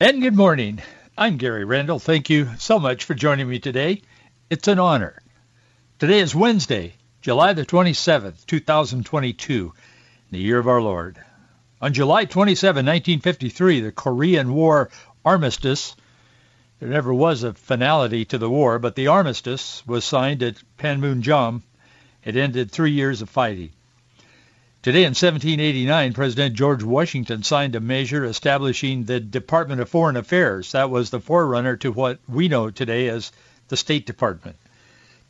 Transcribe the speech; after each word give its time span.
And 0.00 0.22
good 0.22 0.36
morning. 0.36 0.80
I'm 1.16 1.38
Gary 1.38 1.64
Randall. 1.64 1.98
Thank 1.98 2.30
you 2.30 2.50
so 2.56 2.78
much 2.78 3.02
for 3.02 3.14
joining 3.14 3.48
me 3.48 3.58
today. 3.58 4.02
It's 4.48 4.68
an 4.68 4.78
honor. 4.78 5.20
Today 5.98 6.20
is 6.20 6.36
Wednesday, 6.36 6.94
July 7.20 7.52
the 7.52 7.66
27th, 7.66 8.46
2022, 8.46 9.72
the 10.30 10.38
year 10.38 10.60
of 10.60 10.68
our 10.68 10.80
Lord. 10.80 11.18
On 11.80 11.92
July 11.92 12.26
27, 12.26 12.86
1953, 12.86 13.80
the 13.80 13.90
Korean 13.90 14.54
War 14.54 14.88
armistice, 15.24 15.96
there 16.78 16.88
never 16.88 17.12
was 17.12 17.42
a 17.42 17.54
finality 17.54 18.24
to 18.26 18.38
the 18.38 18.48
war, 18.48 18.78
but 18.78 18.94
the 18.94 19.08
armistice 19.08 19.84
was 19.84 20.04
signed 20.04 20.44
at 20.44 20.62
Panmunjom. 20.78 21.62
It 22.22 22.36
ended 22.36 22.70
three 22.70 22.92
years 22.92 23.20
of 23.20 23.30
fighting. 23.30 23.72
Today 24.80 25.00
in 25.00 25.10
1789, 25.10 26.12
President 26.12 26.54
George 26.54 26.84
Washington 26.84 27.42
signed 27.42 27.74
a 27.74 27.80
measure 27.80 28.24
establishing 28.24 29.02
the 29.02 29.18
Department 29.18 29.80
of 29.80 29.88
Foreign 29.88 30.16
Affairs. 30.16 30.70
That 30.70 30.88
was 30.88 31.10
the 31.10 31.18
forerunner 31.18 31.76
to 31.78 31.90
what 31.90 32.20
we 32.28 32.46
know 32.46 32.70
today 32.70 33.08
as 33.08 33.32
the 33.66 33.76
State 33.76 34.06
Department. 34.06 34.54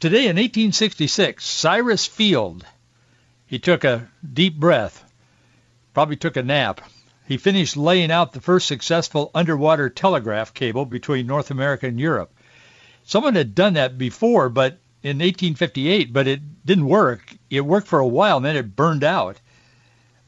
Today 0.00 0.24
in 0.24 0.36
1866, 0.36 1.42
Cyrus 1.46 2.04
Field, 2.04 2.66
he 3.46 3.58
took 3.58 3.84
a 3.84 4.08
deep 4.34 4.54
breath, 4.54 5.02
probably 5.94 6.16
took 6.16 6.36
a 6.36 6.42
nap. 6.42 6.82
He 7.26 7.38
finished 7.38 7.74
laying 7.74 8.10
out 8.10 8.34
the 8.34 8.42
first 8.42 8.66
successful 8.66 9.30
underwater 9.34 9.88
telegraph 9.88 10.52
cable 10.52 10.84
between 10.84 11.26
North 11.26 11.50
America 11.50 11.86
and 11.86 11.98
Europe. 11.98 12.34
Someone 13.04 13.34
had 13.34 13.54
done 13.54 13.72
that 13.72 13.96
before, 13.96 14.50
but 14.50 14.78
in 15.02 15.18
1858, 15.18 16.12
but 16.12 16.26
it 16.26 16.40
didn't 16.64 16.86
work. 16.86 17.34
It 17.50 17.60
worked 17.60 17.86
for 17.86 17.98
a 17.98 18.06
while, 18.06 18.38
and 18.38 18.46
then 18.46 18.56
it 18.56 18.74
burned 18.74 19.04
out. 19.04 19.40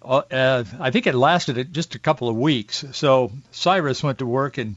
Uh, 0.03 0.23
uh, 0.31 0.65
I 0.79 0.91
think 0.91 1.07
it 1.07 1.15
lasted 1.15 1.73
just 1.73 1.95
a 1.95 1.99
couple 1.99 2.29
of 2.29 2.37
weeks. 2.37 2.85
So 2.93 3.33
Cyrus 3.51 4.03
went 4.03 4.19
to 4.19 4.27
work 4.27 4.57
and 4.59 4.77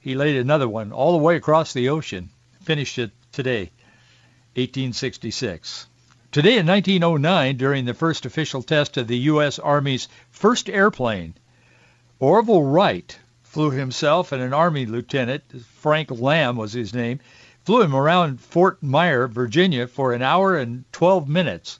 he 0.00 0.14
laid 0.14 0.36
another 0.36 0.68
one 0.68 0.92
all 0.92 1.12
the 1.12 1.24
way 1.24 1.36
across 1.36 1.72
the 1.72 1.88
ocean. 1.88 2.28
Finished 2.62 2.98
it 2.98 3.12
today, 3.32 3.70
1866. 4.54 5.86
Today 6.32 6.58
in 6.58 6.66
1909, 6.66 7.56
during 7.56 7.84
the 7.84 7.94
first 7.94 8.26
official 8.26 8.62
test 8.62 8.96
of 8.96 9.06
the 9.06 9.18
U.S. 9.18 9.58
Army's 9.58 10.08
first 10.30 10.68
airplane, 10.68 11.34
Orville 12.18 12.62
Wright 12.62 13.18
flew 13.42 13.70
himself 13.70 14.32
and 14.32 14.42
an 14.42 14.52
Army 14.52 14.86
lieutenant, 14.86 15.42
Frank 15.76 16.08
Lahm 16.08 16.56
was 16.56 16.72
his 16.72 16.94
name, 16.94 17.20
flew 17.64 17.82
him 17.82 17.94
around 17.94 18.40
Fort 18.40 18.82
Myer, 18.82 19.28
Virginia 19.28 19.86
for 19.86 20.12
an 20.12 20.22
hour 20.22 20.56
and 20.56 20.84
12 20.92 21.28
minutes. 21.28 21.78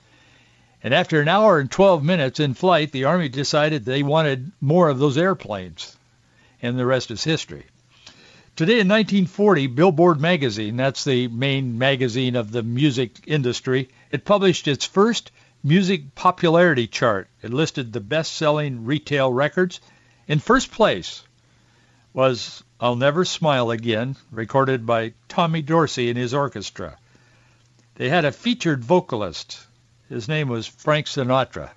And 0.82 0.92
after 0.92 1.20
an 1.20 1.28
hour 1.28 1.58
and 1.58 1.70
12 1.70 2.04
minutes 2.04 2.40
in 2.40 2.54
flight, 2.54 2.92
the 2.92 3.04
Army 3.04 3.28
decided 3.28 3.84
they 3.84 4.02
wanted 4.02 4.52
more 4.60 4.88
of 4.88 4.98
those 4.98 5.18
airplanes. 5.18 5.96
And 6.60 6.78
the 6.78 6.86
rest 6.86 7.10
is 7.10 7.24
history. 7.24 7.66
Today 8.54 8.80
in 8.80 8.88
1940, 8.88 9.68
Billboard 9.68 10.20
magazine, 10.20 10.76
that's 10.76 11.04
the 11.04 11.28
main 11.28 11.78
magazine 11.78 12.36
of 12.36 12.52
the 12.52 12.62
music 12.62 13.20
industry, 13.26 13.88
it 14.10 14.24
published 14.24 14.68
its 14.68 14.84
first 14.84 15.30
music 15.64 16.14
popularity 16.14 16.86
chart. 16.86 17.28
It 17.40 17.52
listed 17.52 17.92
the 17.92 18.00
best-selling 18.00 18.84
retail 18.84 19.32
records. 19.32 19.80
In 20.28 20.38
first 20.38 20.70
place 20.70 21.22
was 22.12 22.62
I'll 22.82 22.96
Never 22.96 23.24
Smile 23.24 23.70
Again, 23.70 24.16
recorded 24.32 24.84
by 24.84 25.12
Tommy 25.28 25.62
Dorsey 25.62 26.08
and 26.08 26.18
his 26.18 26.34
orchestra. 26.34 26.98
They 27.94 28.08
had 28.08 28.24
a 28.24 28.32
featured 28.32 28.82
vocalist. 28.82 29.64
His 30.08 30.26
name 30.26 30.48
was 30.48 30.66
Frank 30.66 31.06
Sinatra. 31.06 31.70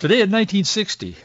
Today 0.00 0.16
in 0.16 0.30
1960, 0.30 1.16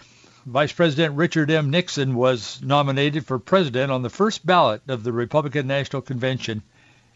Vice 0.46 0.72
President 0.72 1.18
Richard 1.18 1.52
M. 1.52 1.70
Nixon 1.70 2.16
was 2.16 2.62
nominated 2.62 3.26
for 3.26 3.40
president 3.40 3.92
on 3.92 4.04
the 4.04 4.10
first 4.10 4.46
ballot 4.46 4.82
of 4.88 5.04
the 5.04 5.12
Republican 5.12 5.68
National 5.68 6.02
Convention 6.02 6.64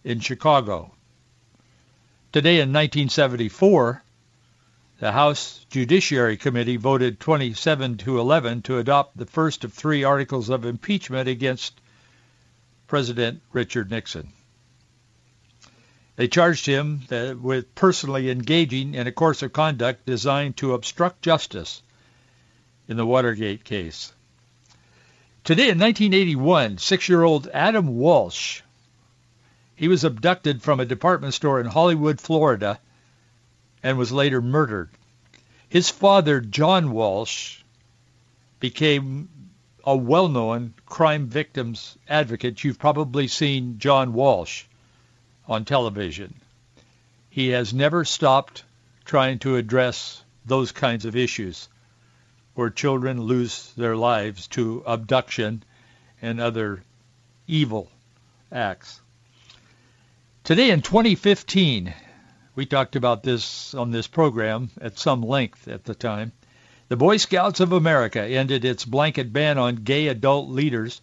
in 0.04 0.20
Chicago. 0.20 0.92
Today 2.34 2.56
in 2.56 2.74
1974, 2.74 4.04
the 5.00 5.12
House 5.14 5.66
Judiciary 5.70 6.36
Committee 6.36 6.76
voted 6.76 7.22
27 7.22 7.98
to 8.00 8.20
11 8.20 8.64
to 8.64 8.80
adopt 8.80 9.18
the 9.18 9.26
first 9.26 9.64
of 9.64 9.74
three 9.74 10.04
articles 10.04 10.50
of 10.50 10.66
impeachment 10.66 11.30
against 11.30 11.80
President 12.86 13.42
Richard 13.54 13.90
Nixon. 13.90 14.28
They 16.18 16.28
charged 16.28 16.66
him 16.66 17.04
with 17.42 17.74
personally 17.76 18.30
engaging 18.30 18.94
in 18.94 19.08
a 19.08 19.12
course 19.12 19.42
of 19.42 19.54
conduct 19.54 20.06
designed 20.06 20.58
to 20.58 20.74
obstruct 20.74 21.22
justice 21.22 21.82
in 22.90 22.98
the 22.98 23.06
Watergate 23.06 23.64
case. 23.64 24.12
Today 25.46 25.70
in 25.70 25.80
1981, 25.80 26.78
six-year-old 26.78 27.48
Adam 27.54 27.96
Walsh, 27.98 28.62
he 29.78 29.88
was 29.88 30.04
abducted 30.04 30.62
from 30.62 30.82
a 30.82 30.86
department 30.86 31.34
store 31.34 31.62
in 31.62 31.68
Hollywood, 31.68 32.20
Florida, 32.20 32.82
and 33.84 33.98
was 33.98 34.12
later 34.12 34.42
murdered. 34.42 34.90
His 35.68 35.90
father, 35.90 36.42
John 36.42 36.92
Walsh, 36.92 37.62
became 38.60 39.30
a 39.84 39.96
well-known 39.96 40.74
crime 40.86 41.28
victims 41.28 41.98
advocate. 42.08 42.64
You've 42.64 42.80
probably 42.80 43.28
seen 43.28 43.80
John 43.80 44.14
Walsh 44.14 44.66
on 45.48 45.66
television. 45.66 46.34
He 47.30 47.50
has 47.50 47.74
never 47.74 48.06
stopped 48.06 48.64
trying 49.06 49.40
to 49.40 49.56
address 49.56 50.24
those 50.46 50.72
kinds 50.72 51.06
of 51.06 51.16
issues 51.16 51.70
where 52.56 52.70
children 52.70 53.22
lose 53.22 53.72
their 53.78 53.96
lives 53.96 54.48
to 54.48 54.84
abduction 54.86 55.64
and 56.22 56.42
other 56.42 56.84
evil 57.48 57.90
acts. 58.52 59.00
Today 60.44 60.72
in 60.72 60.82
2015, 60.82 61.94
we 62.60 62.66
talked 62.66 62.98
about 62.98 63.24
this 63.24 63.74
on 63.74 63.90
this 63.90 64.08
program 64.08 64.70
at 64.82 65.00
some 65.00 65.22
length 65.22 65.70
at 65.70 65.86
the 65.86 65.96
time. 65.96 66.34
The 66.90 66.98
Boy 66.98 67.16
Scouts 67.16 67.62
of 67.62 67.72
America 67.72 68.22
ended 68.22 68.66
its 68.66 68.84
blanket 68.84 69.32
ban 69.32 69.58
on 69.58 69.78
gay 69.78 70.10
adult 70.10 70.50
leaders 70.50 71.00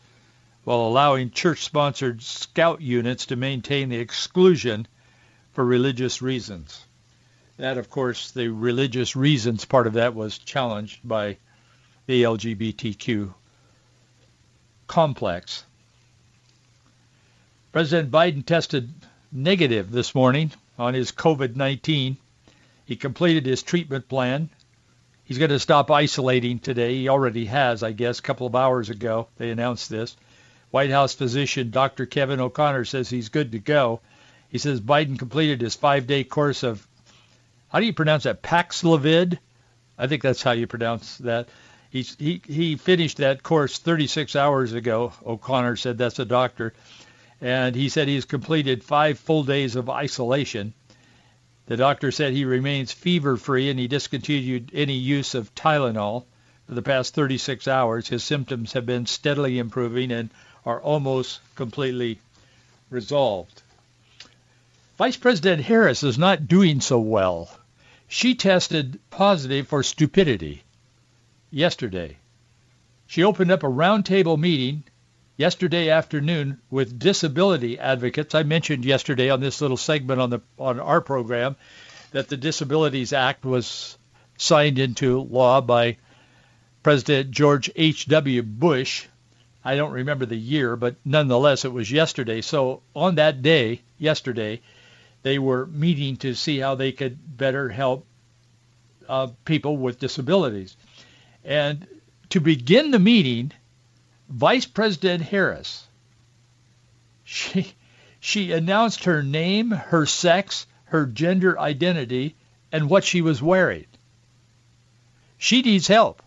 while 0.64 0.80
allowing 0.80 1.30
church-sponsored 1.30 2.20
scout 2.22 2.82
units 2.82 3.24
to 3.26 3.36
maintain 3.36 3.88
the 3.88 3.96
exclusion 3.96 4.86
for 5.54 5.64
religious 5.64 6.20
reasons. 6.20 6.84
That, 7.56 7.78
of 7.78 7.88
course, 7.88 8.32
the 8.32 8.48
religious 8.48 9.16
reasons 9.16 9.64
part 9.64 9.86
of 9.86 9.94
that 9.94 10.14
was 10.14 10.36
challenged 10.36 11.08
by 11.08 11.38
the 12.04 12.22
LGBTQ 12.22 13.32
complex. 14.88 15.64
President 17.72 18.10
Biden 18.10 18.44
tested 18.44 18.92
negative 19.32 19.90
this 19.90 20.14
morning 20.14 20.52
on 20.78 20.94
his 20.94 21.12
COVID-19. 21.12 22.16
He 22.84 22.96
completed 22.96 23.46
his 23.46 23.62
treatment 23.62 24.08
plan. 24.08 24.50
He's 25.24 25.38
going 25.38 25.50
to 25.50 25.58
stop 25.58 25.90
isolating 25.90 26.60
today. 26.60 26.94
He 26.94 27.08
already 27.08 27.46
has, 27.46 27.82
I 27.82 27.92
guess, 27.92 28.20
a 28.20 28.22
couple 28.22 28.46
of 28.46 28.54
hours 28.54 28.90
ago. 28.90 29.28
They 29.38 29.50
announced 29.50 29.90
this. 29.90 30.16
White 30.70 30.90
House 30.90 31.14
physician 31.14 31.70
Dr. 31.70 32.06
Kevin 32.06 32.40
O'Connor 32.40 32.84
says 32.84 33.10
he's 33.10 33.28
good 33.28 33.52
to 33.52 33.58
go. 33.58 34.00
He 34.48 34.58
says 34.58 34.80
Biden 34.80 35.18
completed 35.18 35.60
his 35.60 35.74
five-day 35.74 36.24
course 36.24 36.62
of, 36.62 36.86
how 37.68 37.80
do 37.80 37.86
you 37.86 37.92
pronounce 37.92 38.22
that, 38.24 38.42
Paxlovid? 38.42 39.38
I 39.98 40.06
think 40.06 40.22
that's 40.22 40.42
how 40.42 40.52
you 40.52 40.66
pronounce 40.66 41.18
that. 41.18 41.48
He's, 41.90 42.14
he, 42.16 42.42
he 42.46 42.76
finished 42.76 43.16
that 43.18 43.42
course 43.42 43.78
36 43.78 44.36
hours 44.36 44.72
ago. 44.74 45.12
O'Connor 45.24 45.76
said 45.76 45.98
that's 45.98 46.18
a 46.18 46.24
doctor. 46.24 46.74
And 47.40 47.74
he 47.74 47.88
said 47.88 48.08
he's 48.08 48.24
completed 48.24 48.82
five 48.82 49.18
full 49.18 49.44
days 49.44 49.76
of 49.76 49.90
isolation. 49.90 50.72
The 51.66 51.76
doctor 51.76 52.10
said 52.10 52.32
he 52.32 52.44
remains 52.44 52.92
fever-free 52.92 53.68
and 53.68 53.78
he 53.78 53.88
discontinued 53.88 54.70
any 54.72 54.94
use 54.94 55.34
of 55.34 55.54
Tylenol 55.54 56.24
for 56.66 56.74
the 56.74 56.82
past 56.82 57.14
36 57.14 57.68
hours. 57.68 58.08
His 58.08 58.24
symptoms 58.24 58.72
have 58.72 58.86
been 58.86 59.06
steadily 59.06 59.58
improving 59.58 60.12
and 60.12 60.30
are 60.64 60.80
almost 60.80 61.40
completely 61.54 62.20
resolved. 62.90 63.62
Vice 64.96 65.16
President 65.16 65.62
Harris 65.62 66.02
is 66.02 66.16
not 66.16 66.48
doing 66.48 66.80
so 66.80 66.98
well. 66.98 67.50
She 68.08 68.34
tested 68.34 68.98
positive 69.10 69.68
for 69.68 69.82
stupidity 69.82 70.62
yesterday. 71.50 72.16
She 73.06 73.22
opened 73.22 73.50
up 73.50 73.62
a 73.62 73.68
roundtable 73.68 74.38
meeting 74.38 74.84
yesterday 75.36 75.90
afternoon 75.90 76.60
with 76.70 76.98
disability 76.98 77.78
advocates. 77.78 78.34
I 78.34 78.42
mentioned 78.42 78.84
yesterday 78.84 79.30
on 79.30 79.40
this 79.40 79.60
little 79.60 79.76
segment 79.76 80.20
on 80.20 80.30
the 80.30 80.40
on 80.58 80.80
our 80.80 81.00
program 81.00 81.56
that 82.12 82.28
the 82.28 82.36
Disabilities 82.36 83.12
Act 83.12 83.44
was 83.44 83.98
signed 84.38 84.78
into 84.78 85.20
law 85.20 85.60
by 85.60 85.96
President 86.82 87.30
George 87.30 87.70
H.W. 87.74 88.42
Bush. 88.42 89.06
I 89.64 89.76
don't 89.76 89.92
remember 89.92 90.26
the 90.26 90.36
year, 90.36 90.76
but 90.76 90.96
nonetheless, 91.04 91.64
it 91.64 91.72
was 91.72 91.90
yesterday. 91.90 92.40
So 92.40 92.82
on 92.94 93.16
that 93.16 93.42
day, 93.42 93.82
yesterday, 93.98 94.60
they 95.22 95.38
were 95.38 95.66
meeting 95.66 96.16
to 96.18 96.34
see 96.34 96.60
how 96.60 96.76
they 96.76 96.92
could 96.92 97.18
better 97.36 97.68
help 97.68 98.06
uh, 99.08 99.28
people 99.44 99.76
with 99.76 99.98
disabilities. 99.98 100.76
And 101.44 101.86
to 102.30 102.40
begin 102.40 102.92
the 102.92 102.98
meeting, 102.98 103.52
Vice 104.28 104.66
President 104.66 105.22
Harris, 105.22 105.86
she, 107.24 107.74
she 108.20 108.52
announced 108.52 109.04
her 109.04 109.22
name, 109.22 109.70
her 109.70 110.06
sex, 110.06 110.66
her 110.86 111.06
gender 111.06 111.58
identity, 111.58 112.34
and 112.72 112.90
what 112.90 113.04
she 113.04 113.20
was 113.20 113.42
wearing. 113.42 113.86
She 115.38 115.62
needs 115.62 115.86
help. 115.86 116.22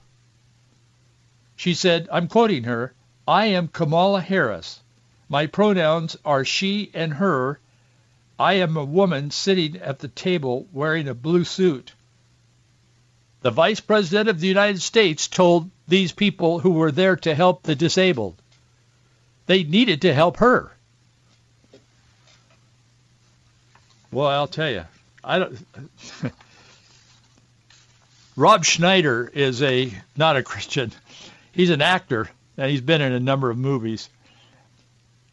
She 1.55 1.73
said, 1.73 2.07
I'm 2.11 2.27
quoting 2.27 2.63
her, 2.63 2.93
I 3.27 3.47
am 3.47 3.67
Kamala 3.67 4.21
Harris. 4.21 4.81
My 5.27 5.45
pronouns 5.45 6.15
are 6.23 6.45
she 6.45 6.89
and 6.93 7.13
her. 7.13 7.59
I 8.39 8.53
am 8.53 8.77
a 8.77 8.85
woman 8.85 9.29
sitting 9.29 9.77
at 9.77 9.99
the 9.99 10.07
table 10.07 10.67
wearing 10.71 11.07
a 11.07 11.13
blue 11.13 11.43
suit. 11.43 11.93
The 13.41 13.51
Vice 13.51 13.79
President 13.79 14.29
of 14.29 14.39
the 14.39 14.47
United 14.47 14.81
States 14.81 15.27
told 15.27 15.69
these 15.87 16.11
people 16.11 16.59
who 16.59 16.71
were 16.71 16.91
there 16.91 17.15
to 17.17 17.33
help 17.33 17.63
the 17.63 17.75
disabled. 17.75 18.41
They 19.45 19.63
needed 19.63 20.01
to 20.01 20.13
help 20.13 20.37
her. 20.37 20.71
Well, 24.11 24.27
I'll 24.27 24.47
tell 24.47 24.69
you, 24.69 24.85
I 25.23 25.39
don't. 25.39 25.57
Rob 28.35 28.65
Schneider 28.65 29.29
is 29.33 29.61
a 29.61 29.91
not 30.17 30.37
a 30.37 30.43
Christian. 30.43 30.91
He's 31.51 31.69
an 31.69 31.81
actor, 31.81 32.29
and 32.57 32.71
he's 32.71 32.81
been 32.81 33.01
in 33.01 33.11
a 33.13 33.19
number 33.19 33.49
of 33.49 33.57
movies. 33.57 34.09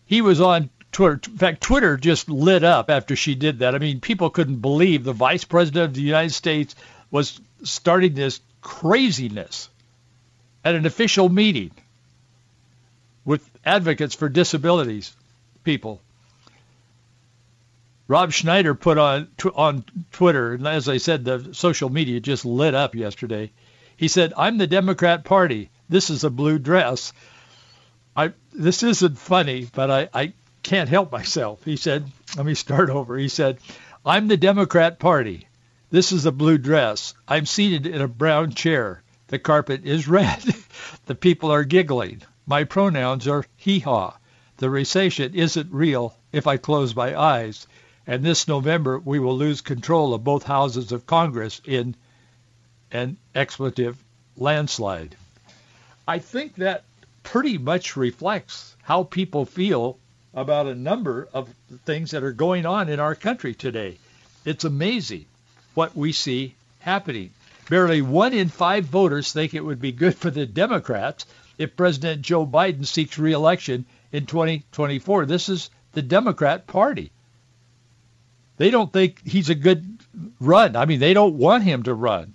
He 0.06 0.20
was 0.20 0.40
on 0.40 0.70
Twitter. 0.92 1.20
In 1.26 1.38
fact, 1.38 1.60
Twitter 1.62 1.96
just 1.96 2.28
lit 2.28 2.64
up 2.64 2.90
after 2.90 3.16
she 3.16 3.34
did 3.34 3.60
that. 3.60 3.74
I 3.74 3.78
mean, 3.78 4.00
people 4.00 4.30
couldn't 4.30 4.60
believe 4.60 5.04
the 5.04 5.12
Vice 5.12 5.44
President 5.44 5.86
of 5.86 5.94
the 5.94 6.02
United 6.02 6.32
States 6.32 6.74
was 7.10 7.40
starting 7.62 8.14
this 8.14 8.40
craziness 8.60 9.68
at 10.64 10.74
an 10.74 10.86
official 10.86 11.28
meeting 11.28 11.70
with 13.24 13.48
advocates 13.64 14.14
for 14.14 14.28
disabilities 14.28 15.14
people. 15.64 16.00
Rob 18.08 18.32
Schneider 18.32 18.74
put 18.74 18.98
on 18.98 19.28
on 19.54 19.84
Twitter, 20.12 20.54
and 20.54 20.66
as 20.66 20.88
I 20.88 20.98
said, 20.98 21.24
the 21.24 21.52
social 21.52 21.90
media 21.90 22.20
just 22.20 22.44
lit 22.44 22.74
up 22.74 22.94
yesterday. 22.94 23.50
He 23.96 24.08
said, 24.08 24.32
"I'm 24.36 24.58
the 24.58 24.66
Democrat 24.68 25.24
Party. 25.24 25.70
This 25.88 26.08
is 26.10 26.22
a 26.22 26.30
blue 26.30 26.58
dress." 26.58 27.12
I 28.16 28.32
this 28.52 28.82
isn't 28.82 29.18
funny, 29.18 29.68
but 29.74 29.90
I, 29.90 30.08
I 30.14 30.32
can't 30.62 30.88
help 30.88 31.10
myself. 31.10 31.64
He 31.64 31.76
said, 31.76 32.10
"Let 32.36 32.46
me 32.46 32.54
start 32.54 32.90
over." 32.90 33.18
He 33.18 33.28
said, 33.28 33.58
"I'm 34.04 34.28
the 34.28 34.36
Democrat 34.36 35.00
Party. 35.00 35.48
This 35.96 36.12
is 36.12 36.26
a 36.26 36.30
blue 36.30 36.58
dress. 36.58 37.14
I'm 37.26 37.46
seated 37.46 37.86
in 37.86 38.02
a 38.02 38.06
brown 38.06 38.52
chair. 38.52 39.02
The 39.28 39.38
carpet 39.38 39.86
is 39.86 40.06
red. 40.20 40.44
the 41.06 41.14
people 41.14 41.50
are 41.50 41.64
giggling. 41.64 42.20
My 42.44 42.64
pronouns 42.64 43.26
are 43.26 43.46
hee-haw. 43.56 44.14
The 44.58 44.68
recession 44.68 45.34
isn't 45.34 45.72
real 45.72 46.14
if 46.32 46.46
I 46.46 46.58
close 46.58 46.94
my 46.94 47.18
eyes. 47.18 47.66
And 48.06 48.22
this 48.22 48.46
November, 48.46 48.98
we 48.98 49.18
will 49.18 49.38
lose 49.38 49.62
control 49.62 50.12
of 50.12 50.22
both 50.22 50.42
houses 50.42 50.92
of 50.92 51.06
Congress 51.06 51.62
in 51.64 51.94
an 52.92 53.16
expletive 53.34 53.96
landslide. 54.36 55.16
I 56.06 56.18
think 56.18 56.56
that 56.56 56.84
pretty 57.22 57.56
much 57.56 57.96
reflects 57.96 58.76
how 58.82 59.04
people 59.04 59.46
feel 59.46 59.96
about 60.34 60.66
a 60.66 60.74
number 60.74 61.26
of 61.32 61.48
things 61.86 62.10
that 62.10 62.22
are 62.22 62.32
going 62.32 62.66
on 62.66 62.90
in 62.90 63.00
our 63.00 63.14
country 63.14 63.54
today. 63.54 63.96
It's 64.44 64.64
amazing 64.64 65.24
what 65.76 65.94
we 65.94 66.10
see 66.10 66.54
happening. 66.80 67.30
Barely 67.68 68.00
one 68.00 68.32
in 68.32 68.48
five 68.48 68.86
voters 68.86 69.32
think 69.32 69.52
it 69.52 69.64
would 69.64 69.80
be 69.80 69.92
good 69.92 70.14
for 70.14 70.30
the 70.30 70.46
Democrats 70.46 71.26
if 71.58 71.76
President 71.76 72.22
Joe 72.22 72.46
Biden 72.46 72.86
seeks 72.86 73.18
reelection 73.18 73.84
in 74.12 74.26
2024. 74.26 75.26
This 75.26 75.48
is 75.48 75.70
the 75.92 76.02
Democrat 76.02 76.66
Party. 76.66 77.10
They 78.56 78.70
don't 78.70 78.92
think 78.92 79.20
he's 79.26 79.50
a 79.50 79.54
good 79.54 79.98
run. 80.40 80.76
I 80.76 80.86
mean, 80.86 81.00
they 81.00 81.12
don't 81.12 81.36
want 81.36 81.64
him 81.64 81.82
to 81.82 81.94
run. 81.94 82.34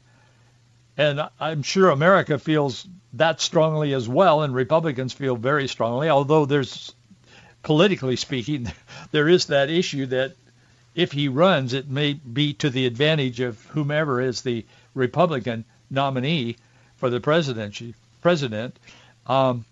And 0.97 1.27
I'm 1.39 1.63
sure 1.63 1.89
America 1.89 2.37
feels 2.37 2.87
that 3.13 3.41
strongly 3.41 3.93
as 3.93 4.07
well, 4.07 4.43
and 4.43 4.53
Republicans 4.53 5.13
feel 5.13 5.35
very 5.35 5.67
strongly, 5.67 6.09
although 6.09 6.45
there's, 6.45 6.93
politically 7.63 8.17
speaking, 8.17 8.71
there 9.11 9.27
is 9.27 9.47
that 9.47 9.69
issue 9.69 10.05
that 10.07 10.35
if 10.93 11.11
he 11.11 11.27
runs, 11.27 11.73
it 11.73 11.89
may 11.89 12.13
be 12.13 12.53
to 12.55 12.69
the 12.69 12.85
advantage 12.85 13.39
of 13.39 13.63
whomever 13.67 14.21
is 14.21 14.41
the 14.41 14.65
Republican 14.93 15.63
nominee 15.89 16.57
for 16.97 17.09
the 17.09 17.19
presidency, 17.19 17.95
president. 18.21 18.77
Um, 19.25 19.65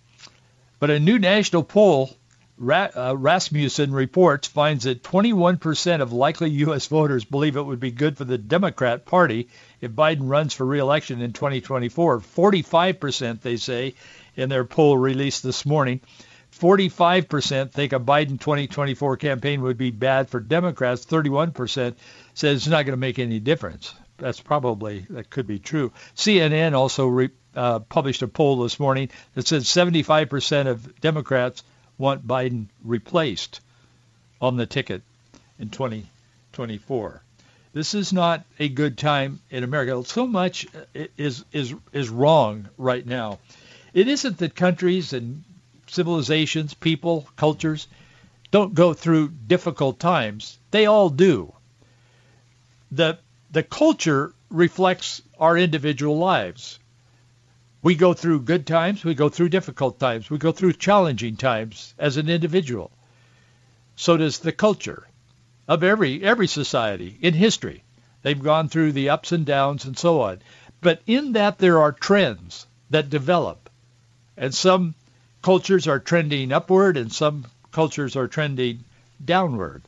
but 0.80 0.90
a 0.90 1.00
new 1.00 1.20
national 1.20 1.64
poll, 1.64 2.16
Ra- 2.58 2.90
uh, 2.96 3.16
Rasmussen 3.18 3.92
reports, 3.92 4.48
finds 4.48 4.86
that 4.86 5.04
21% 5.04 6.02
of 6.02 6.14
likely 6.14 6.50
U.S. 6.52 6.88
voters 6.88 7.26
believe 7.26 7.58
it 7.58 7.64
would 7.64 7.80
be 7.80 7.92
good 7.92 8.18
for 8.18 8.24
the 8.24 8.38
Democrat 8.38 9.06
Party 9.06 9.50
if 9.82 9.92
Biden 9.92 10.30
runs 10.30 10.54
for 10.54 10.66
re-election 10.66 11.22
in 11.22 11.34
2024. 11.34 12.20
45%, 12.20 13.42
they 13.42 13.58
say, 13.58 13.96
in 14.36 14.50
their 14.50 14.64
poll 14.64 14.98
released 14.98 15.44
this 15.44 15.66
morning. 15.66 16.00
45% 16.60 17.72
think 17.72 17.94
a 17.94 18.00
Biden 18.00 18.40
2024 18.40 19.18
campaign 19.18 19.62
would 19.62 19.78
be 19.78 19.92
bad 19.92 20.30
for 20.30 20.40
Democrats. 20.40 21.06
31% 21.06 21.96
says 22.34 22.58
it's 22.58 22.68
not 22.68 22.86
going 22.86 22.94
to 22.94 22.98
make 22.98 23.20
any 23.20 23.40
difference 23.40 23.94
that's 24.20 24.40
probably 24.40 25.06
that 25.10 25.30
could 25.30 25.48
be 25.48 25.60
true. 25.60 25.92
CNN 26.16 26.74
also 26.74 27.08
re, 27.08 27.30
uh, 27.56 27.80
published 27.80 28.22
a 28.22 28.28
poll 28.28 28.58
this 28.58 28.80
morning 28.80 29.10
that 29.34 29.48
said 29.48 29.62
75% 29.62 30.68
of 30.68 31.02
Democrats 31.02 31.64
want 31.98 32.28
Biden 32.28 32.68
replaced 32.84 33.62
on 34.42 34.58
the 34.58 34.66
ticket 34.66 35.02
in 35.58 35.70
2024. 35.70 37.22
This 37.74 37.94
is 37.94 38.14
not 38.14 38.46
a 38.58 38.70
good 38.70 38.98
time 38.98 39.40
in 39.50 39.64
America. 39.64 40.04
So 40.06 40.28
much 40.28 40.68
is 41.18 41.46
is 41.52 41.74
is 41.94 42.10
wrong 42.10 42.70
right 42.78 43.06
now. 43.06 43.40
It 43.94 44.08
isn't 44.08 44.38
that 44.40 44.56
countries 44.56 45.14
and 45.14 45.44
civilizations, 45.90 46.74
people, 46.74 47.28
cultures 47.36 47.88
don't 48.52 48.74
go 48.74 48.94
through 48.94 49.30
difficult 49.30 50.00
times. 50.00 50.58
They 50.72 50.86
all 50.86 51.10
do. 51.10 51.54
The 52.92 53.20
the 53.52 53.64
culture 53.64 54.34
reflects 54.50 55.22
our 55.40 55.58
individual 55.58 56.18
lives. 56.18 56.80
We 57.82 57.96
go 57.96 58.14
through 58.14 58.42
good 58.42 58.68
times, 58.68 59.04
we 59.04 59.14
go 59.14 59.30
through 59.30 59.50
difficult 59.50 60.00
times, 60.00 60.30
we 60.30 60.38
go 60.38 60.52
through 60.52 60.74
challenging 60.74 61.38
times 61.38 61.94
as 61.98 62.18
an 62.18 62.30
individual. 62.30 62.92
So 63.96 64.18
does 64.18 64.40
the 64.40 64.52
culture 64.52 65.08
of 65.68 65.84
every 65.84 66.24
every 66.24 66.48
society 66.48 67.18
in 67.22 67.34
history. 67.36 67.84
They've 68.24 68.42
gone 68.42 68.68
through 68.68 68.94
the 68.94 69.10
ups 69.10 69.32
and 69.32 69.46
downs 69.46 69.86
and 69.86 69.98
so 69.98 70.22
on. 70.22 70.42
But 70.82 71.02
in 71.06 71.34
that 71.34 71.60
there 71.60 71.80
are 71.80 71.92
trends 71.92 72.66
that 72.90 73.10
develop. 73.10 73.70
And 74.36 74.54
some 74.54 74.96
cultures 75.42 75.88
are 75.88 76.00
trending 76.00 76.52
upward 76.52 76.98
and 76.98 77.12
some 77.12 77.46
cultures 77.72 78.16
are 78.16 78.28
trending 78.28 78.84
downward. 79.24 79.84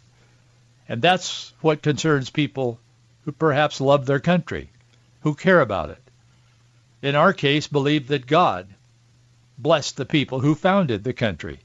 And 0.87 1.01
that's 1.01 1.53
what 1.61 1.81
concerns 1.81 2.29
people 2.29 2.79
who 3.25 3.31
perhaps 3.31 3.81
love 3.81 4.05
their 4.05 4.19
country, 4.19 4.69
who 5.21 5.35
care 5.35 5.61
about 5.61 5.89
it. 5.89 6.01
In 7.01 7.15
our 7.15 7.33
case, 7.33 7.67
believe 7.67 8.07
that 8.07 8.27
God 8.27 8.67
blessed 9.57 9.97
the 9.97 10.05
people 10.05 10.39
who 10.39 10.55
founded 10.55 11.03
the 11.03 11.13
country. 11.13 11.59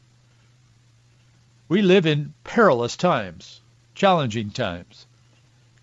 We 1.69 1.83
live 1.83 2.07
in 2.07 2.35
perilous 2.45 2.97
times, 2.97 3.61
challenging 3.95 4.51
times, 4.51 5.07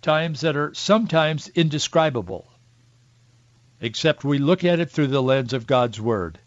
times 0.01 0.41
that 0.41 0.55
are 0.55 0.73
sometimes 0.73 1.49
indescribable, 1.49 2.47
except 3.81 4.23
we 4.23 4.37
look 4.37 4.63
at 4.63 4.79
it 4.79 4.91
through 4.91 5.07
the 5.07 5.21
lens 5.21 5.53
of 5.53 5.67
God's 5.67 5.99
Word. 5.99 6.39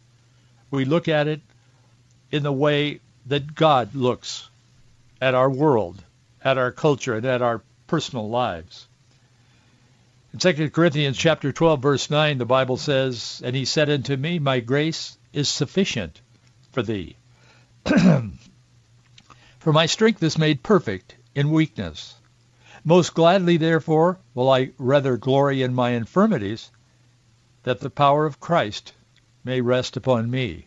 We 0.70 0.84
look 0.84 1.08
at 1.08 1.28
it 1.28 1.40
in 2.30 2.42
the 2.42 2.52
way 2.52 3.00
that 3.26 3.54
God 3.54 3.94
looks 3.94 4.48
at 5.20 5.34
our 5.34 5.50
world, 5.50 6.02
at 6.42 6.58
our 6.58 6.72
culture, 6.72 7.14
and 7.14 7.26
at 7.26 7.42
our 7.42 7.62
personal 7.86 8.28
lives. 8.28 8.86
In 10.32 10.38
2 10.38 10.70
Corinthians 10.70 11.16
chapter 11.16 11.52
12, 11.52 11.80
verse 11.80 12.10
9, 12.10 12.38
the 12.38 12.44
Bible 12.44 12.76
says, 12.76 13.40
And 13.44 13.56
he 13.56 13.64
said 13.64 13.88
unto 13.88 14.16
me, 14.16 14.38
My 14.38 14.60
grace 14.60 15.16
is 15.32 15.48
sufficient 15.48 16.20
for 16.72 16.82
thee. 16.82 17.16
for 19.58 19.72
my 19.72 19.86
strength 19.86 20.22
is 20.22 20.36
made 20.36 20.62
perfect 20.62 21.14
in 21.34 21.50
weakness. 21.50 22.14
Most 22.84 23.14
gladly, 23.14 23.56
therefore, 23.56 24.18
will 24.34 24.50
I 24.50 24.70
rather 24.78 25.16
glory 25.16 25.62
in 25.62 25.74
my 25.74 25.90
infirmities, 25.90 26.70
that 27.62 27.80
the 27.80 27.90
power 27.90 28.26
of 28.26 28.38
Christ 28.38 28.92
may 29.42 29.60
rest 29.60 29.96
upon 29.96 30.30
me. 30.30 30.66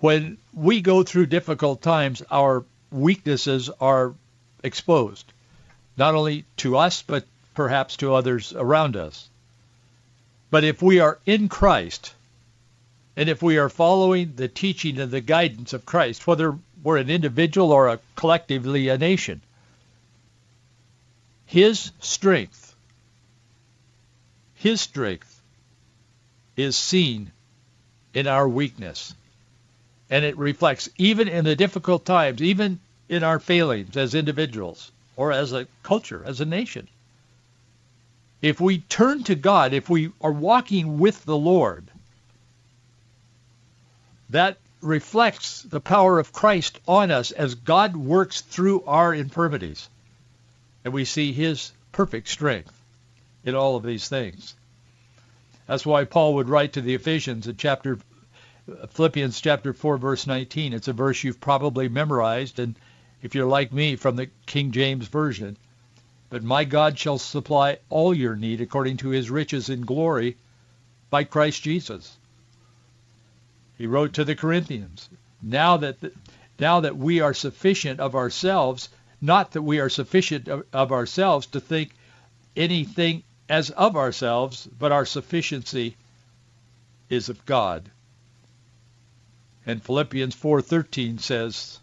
When 0.00 0.38
we 0.52 0.80
go 0.80 1.02
through 1.02 1.26
difficult 1.26 1.82
times, 1.82 2.22
our 2.30 2.64
weaknesses 2.90 3.68
are 3.80 4.14
exposed, 4.62 5.32
not 5.96 6.14
only 6.14 6.44
to 6.58 6.76
us, 6.76 7.02
but 7.02 7.26
perhaps 7.54 7.96
to 7.98 8.14
others 8.14 8.52
around 8.52 8.96
us. 8.96 9.28
But 10.50 10.64
if 10.64 10.80
we 10.80 11.00
are 11.00 11.18
in 11.26 11.48
Christ, 11.48 12.14
and 13.16 13.28
if 13.28 13.42
we 13.42 13.58
are 13.58 13.68
following 13.68 14.34
the 14.36 14.46
teaching 14.46 15.00
and 15.00 15.10
the 15.10 15.20
guidance 15.20 15.72
of 15.72 15.84
Christ, 15.84 16.26
whether 16.26 16.56
we're 16.82 16.98
an 16.98 17.10
individual 17.10 17.72
or 17.72 17.88
a 17.88 18.00
collectively 18.14 18.88
a 18.88 18.96
nation, 18.96 19.42
his 21.44 21.90
strength, 21.98 22.76
his 24.54 24.80
strength 24.80 25.42
is 26.56 26.76
seen 26.76 27.32
in 28.14 28.26
our 28.26 28.48
weakness. 28.48 29.14
And 30.10 30.24
it 30.24 30.38
reflects 30.38 30.88
even 30.96 31.28
in 31.28 31.44
the 31.44 31.56
difficult 31.56 32.04
times, 32.04 32.42
even 32.42 32.80
in 33.08 33.22
our 33.22 33.38
failings 33.38 33.96
as 33.96 34.14
individuals 34.14 34.90
or 35.16 35.32
as 35.32 35.52
a 35.52 35.66
culture, 35.82 36.22
as 36.24 36.40
a 36.40 36.44
nation. 36.44 36.88
If 38.40 38.60
we 38.60 38.78
turn 38.78 39.24
to 39.24 39.34
God, 39.34 39.72
if 39.72 39.90
we 39.90 40.12
are 40.20 40.32
walking 40.32 40.98
with 40.98 41.24
the 41.24 41.36
Lord, 41.36 41.86
that 44.30 44.58
reflects 44.80 45.62
the 45.62 45.80
power 45.80 46.18
of 46.18 46.32
Christ 46.32 46.78
on 46.86 47.10
us 47.10 47.32
as 47.32 47.54
God 47.56 47.96
works 47.96 48.42
through 48.42 48.84
our 48.84 49.12
infirmities. 49.12 49.88
And 50.84 50.94
we 50.94 51.04
see 51.04 51.32
his 51.32 51.72
perfect 51.90 52.28
strength 52.28 52.72
in 53.44 53.54
all 53.54 53.76
of 53.76 53.82
these 53.82 54.08
things. 54.08 54.54
That's 55.66 55.84
why 55.84 56.04
Paul 56.04 56.34
would 56.34 56.48
write 56.48 56.74
to 56.74 56.80
the 56.80 56.94
Ephesians 56.94 57.46
in 57.46 57.56
chapter 57.56 57.98
Philippians 58.90 59.40
chapter 59.40 59.72
4 59.72 59.96
verse 59.98 60.26
19. 60.26 60.72
It's 60.72 60.88
a 60.88 60.92
verse 60.92 61.24
you've 61.24 61.40
probably 61.40 61.88
memorized 61.88 62.58
and 62.58 62.74
if 63.22 63.34
you're 63.34 63.46
like 63.46 63.72
me 63.72 63.96
from 63.96 64.16
the 64.16 64.28
King 64.46 64.72
James 64.72 65.08
version. 65.08 65.56
But 66.30 66.42
my 66.42 66.64
God 66.64 66.98
shall 66.98 67.18
supply 67.18 67.78
all 67.88 68.12
your 68.12 68.36
need 68.36 68.60
according 68.60 68.98
to 68.98 69.08
his 69.08 69.30
riches 69.30 69.70
in 69.70 69.82
glory 69.82 70.36
by 71.08 71.24
Christ 71.24 71.62
Jesus. 71.62 72.16
He 73.78 73.86
wrote 73.86 74.12
to 74.14 74.24
the 74.24 74.36
Corinthians, 74.36 75.08
now 75.40 75.78
that 75.78 76.00
the, 76.00 76.12
now 76.58 76.80
that 76.80 76.96
we 76.96 77.20
are 77.20 77.32
sufficient 77.32 78.00
of 78.00 78.14
ourselves, 78.14 78.88
not 79.20 79.52
that 79.52 79.62
we 79.62 79.80
are 79.80 79.88
sufficient 79.88 80.48
of, 80.48 80.66
of 80.72 80.92
ourselves 80.92 81.46
to 81.46 81.60
think 81.60 81.94
anything 82.56 83.22
as 83.48 83.70
of 83.70 83.96
ourselves, 83.96 84.68
but 84.78 84.92
our 84.92 85.06
sufficiency 85.06 85.96
is 87.08 87.28
of 87.28 87.46
God. 87.46 87.90
And 89.68 89.82
Philippians 89.82 90.34
4:13 90.34 91.20
says, 91.20 91.78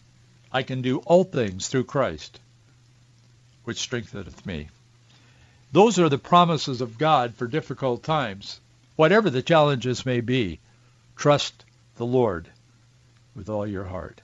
I 0.52 0.64
can 0.64 0.82
do 0.82 0.98
all 1.02 1.24
things 1.24 1.68
through 1.68 1.84
Christ, 1.84 2.40
which 3.64 3.78
strengtheneth 3.78 4.44
me. 4.44 4.70
Those 5.72 6.00
are 6.00 6.10
the 6.10 6.18
promises 6.18 6.82
of 6.82 6.98
God 6.98 7.36
for 7.36 7.46
difficult 7.46 8.02
times. 8.02 8.60
Whatever 8.96 9.30
the 9.30 9.44
challenges 9.44 10.04
may 10.04 10.22
be, 10.22 10.60
trust 11.16 11.64
the 11.98 12.08
Lord 12.08 12.50
with 13.36 13.50
all 13.50 13.68
your 13.68 13.84
heart. 13.84 14.20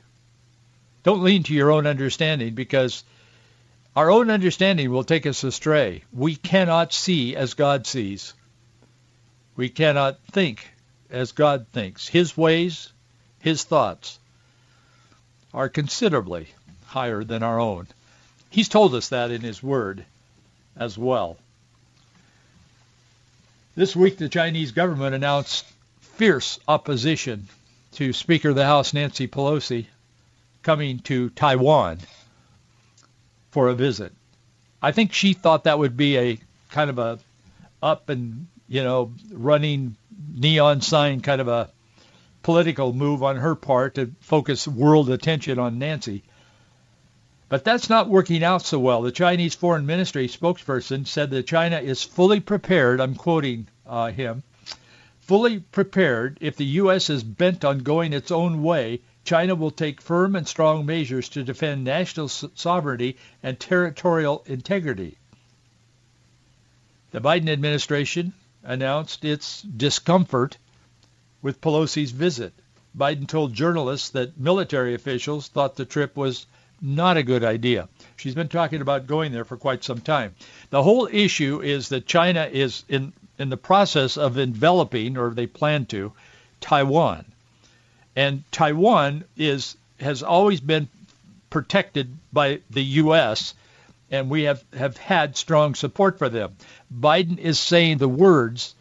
Don't 1.03 1.21
lean 1.21 1.43
to 1.43 1.53
your 1.53 1.69
own 1.69 1.85
understanding 1.85 2.55
because 2.55 3.03
our 3.95 4.09
own 4.09 4.31
understanding 4.31 4.89
will 4.89 5.03
take 5.03 5.27
us 5.27 5.43
astray. 5.43 6.03
We 6.11 6.35
cannot 6.35 6.93
see 6.93 7.35
as 7.35 7.53
God 7.53 7.85
sees. 7.85 8.33
We 9.55 9.69
cannot 9.69 10.17
think 10.31 10.67
as 11.11 11.31
God 11.31 11.67
thinks. 11.71 12.07
His 12.07 12.35
ways, 12.35 12.91
his 13.41 13.63
thoughts 13.63 14.19
are 15.53 15.69
considerably 15.69 16.47
higher 16.85 17.23
than 17.23 17.43
our 17.43 17.59
own. 17.59 17.87
He's 18.49 18.69
told 18.69 18.95
us 18.95 19.09
that 19.09 19.31
in 19.31 19.41
his 19.41 19.61
word 19.61 20.05
as 20.75 20.97
well. 20.97 21.37
This 23.75 23.95
week, 23.95 24.17
the 24.17 24.29
Chinese 24.29 24.71
government 24.71 25.15
announced 25.15 25.65
fierce 26.01 26.59
opposition 26.67 27.47
to 27.93 28.13
Speaker 28.13 28.49
of 28.49 28.55
the 28.55 28.65
House 28.65 28.93
Nancy 28.93 29.27
Pelosi 29.27 29.85
coming 30.61 30.99
to 30.99 31.29
Taiwan 31.29 31.99
for 33.51 33.69
a 33.69 33.73
visit. 33.73 34.13
I 34.81 34.91
think 34.91 35.13
she 35.13 35.33
thought 35.33 35.63
that 35.63 35.79
would 35.79 35.97
be 35.97 36.17
a 36.17 36.39
kind 36.69 36.89
of 36.89 36.99
a 36.99 37.19
up 37.81 38.09
and, 38.09 38.47
you 38.67 38.83
know, 38.83 39.13
running 39.31 39.95
neon 40.33 40.81
sign 40.81 41.21
kind 41.21 41.41
of 41.41 41.47
a 41.47 41.69
political 42.43 42.93
move 42.93 43.21
on 43.23 43.37
her 43.37 43.55
part 43.55 43.95
to 43.95 44.11
focus 44.19 44.67
world 44.67 45.09
attention 45.09 45.59
on 45.59 45.79
Nancy. 45.79 46.23
But 47.49 47.65
that's 47.65 47.89
not 47.89 48.09
working 48.09 48.43
out 48.43 48.61
so 48.61 48.79
well. 48.79 49.01
The 49.01 49.11
Chinese 49.11 49.55
Foreign 49.55 49.85
Ministry 49.85 50.27
spokesperson 50.27 51.05
said 51.05 51.31
that 51.31 51.47
China 51.47 51.79
is 51.79 52.01
fully 52.01 52.39
prepared, 52.39 53.01
I'm 53.01 53.15
quoting 53.15 53.67
uh, 53.85 54.11
him, 54.11 54.43
fully 55.19 55.59
prepared 55.59 56.37
if 56.41 56.55
the 56.55 56.65
U.S. 56.65 57.09
is 57.09 57.23
bent 57.23 57.65
on 57.65 57.79
going 57.79 58.13
its 58.13 58.31
own 58.31 58.63
way, 58.63 59.01
China 59.23 59.53
will 59.53 59.71
take 59.71 60.01
firm 60.01 60.35
and 60.35 60.47
strong 60.47 60.85
measures 60.85 61.29
to 61.29 61.43
defend 61.43 61.83
national 61.83 62.27
sovereignty 62.27 63.17
and 63.43 63.59
territorial 63.59 64.43
integrity. 64.45 65.17
The 67.11 67.21
Biden 67.21 67.49
administration 67.49 68.33
announced 68.63 69.25
its 69.25 69.61
discomfort 69.61 70.57
with 71.41 71.61
Pelosi's 71.61 72.11
visit. 72.11 72.53
Biden 72.97 73.27
told 73.27 73.53
journalists 73.53 74.09
that 74.09 74.39
military 74.39 74.93
officials 74.93 75.47
thought 75.47 75.75
the 75.75 75.85
trip 75.85 76.15
was 76.17 76.45
not 76.81 77.17
a 77.17 77.23
good 77.23 77.43
idea. 77.43 77.87
She's 78.17 78.35
been 78.35 78.47
talking 78.47 78.81
about 78.81 79.07
going 79.07 79.31
there 79.31 79.45
for 79.45 79.55
quite 79.55 79.83
some 79.83 80.01
time. 80.01 80.35
The 80.71 80.83
whole 80.83 81.07
issue 81.11 81.61
is 81.61 81.89
that 81.89 82.05
China 82.05 82.49
is 82.51 82.83
in 82.89 83.13
in 83.37 83.49
the 83.49 83.57
process 83.57 84.17
of 84.17 84.37
enveloping, 84.37 85.17
or 85.17 85.31
they 85.31 85.47
plan 85.47 85.85
to, 85.87 86.13
Taiwan. 86.59 87.25
And 88.15 88.43
Taiwan 88.51 89.23
is 89.37 89.77
has 89.99 90.21
always 90.21 90.59
been 90.59 90.89
protected 91.49 92.15
by 92.31 92.59
the 92.69 92.83
U.S., 92.83 93.53
and 94.09 94.29
we 94.29 94.43
have, 94.43 94.63
have 94.77 94.97
had 94.97 95.37
strong 95.37 95.75
support 95.75 96.17
for 96.17 96.27
them. 96.27 96.55
Biden 96.93 97.37
is 97.37 97.59
saying 97.59 97.97
the 97.97 98.09
words, 98.09 98.75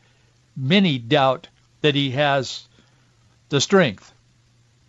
many 0.56 0.98
doubt 0.98 1.48
that 1.80 1.94
he 1.94 2.10
has 2.10 2.66
the 3.48 3.60
strength 3.60 4.12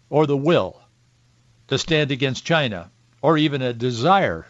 or 0.09 0.25
the 0.27 0.37
will 0.37 0.79
to 1.67 1.77
stand 1.77 2.11
against 2.11 2.45
China, 2.45 2.91
or 3.21 3.37
even 3.37 3.61
a 3.61 3.71
desire 3.71 4.45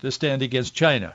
to 0.00 0.12
stand 0.12 0.42
against 0.42 0.74
China. 0.74 1.14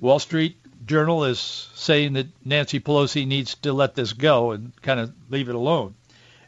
Wall 0.00 0.18
Street 0.18 0.56
Journal 0.86 1.24
is 1.24 1.38
saying 1.74 2.14
that 2.14 2.26
Nancy 2.44 2.80
Pelosi 2.80 3.26
needs 3.26 3.54
to 3.56 3.72
let 3.72 3.94
this 3.94 4.14
go 4.14 4.52
and 4.52 4.72
kind 4.82 4.98
of 4.98 5.12
leave 5.30 5.48
it 5.48 5.54
alone. 5.54 5.94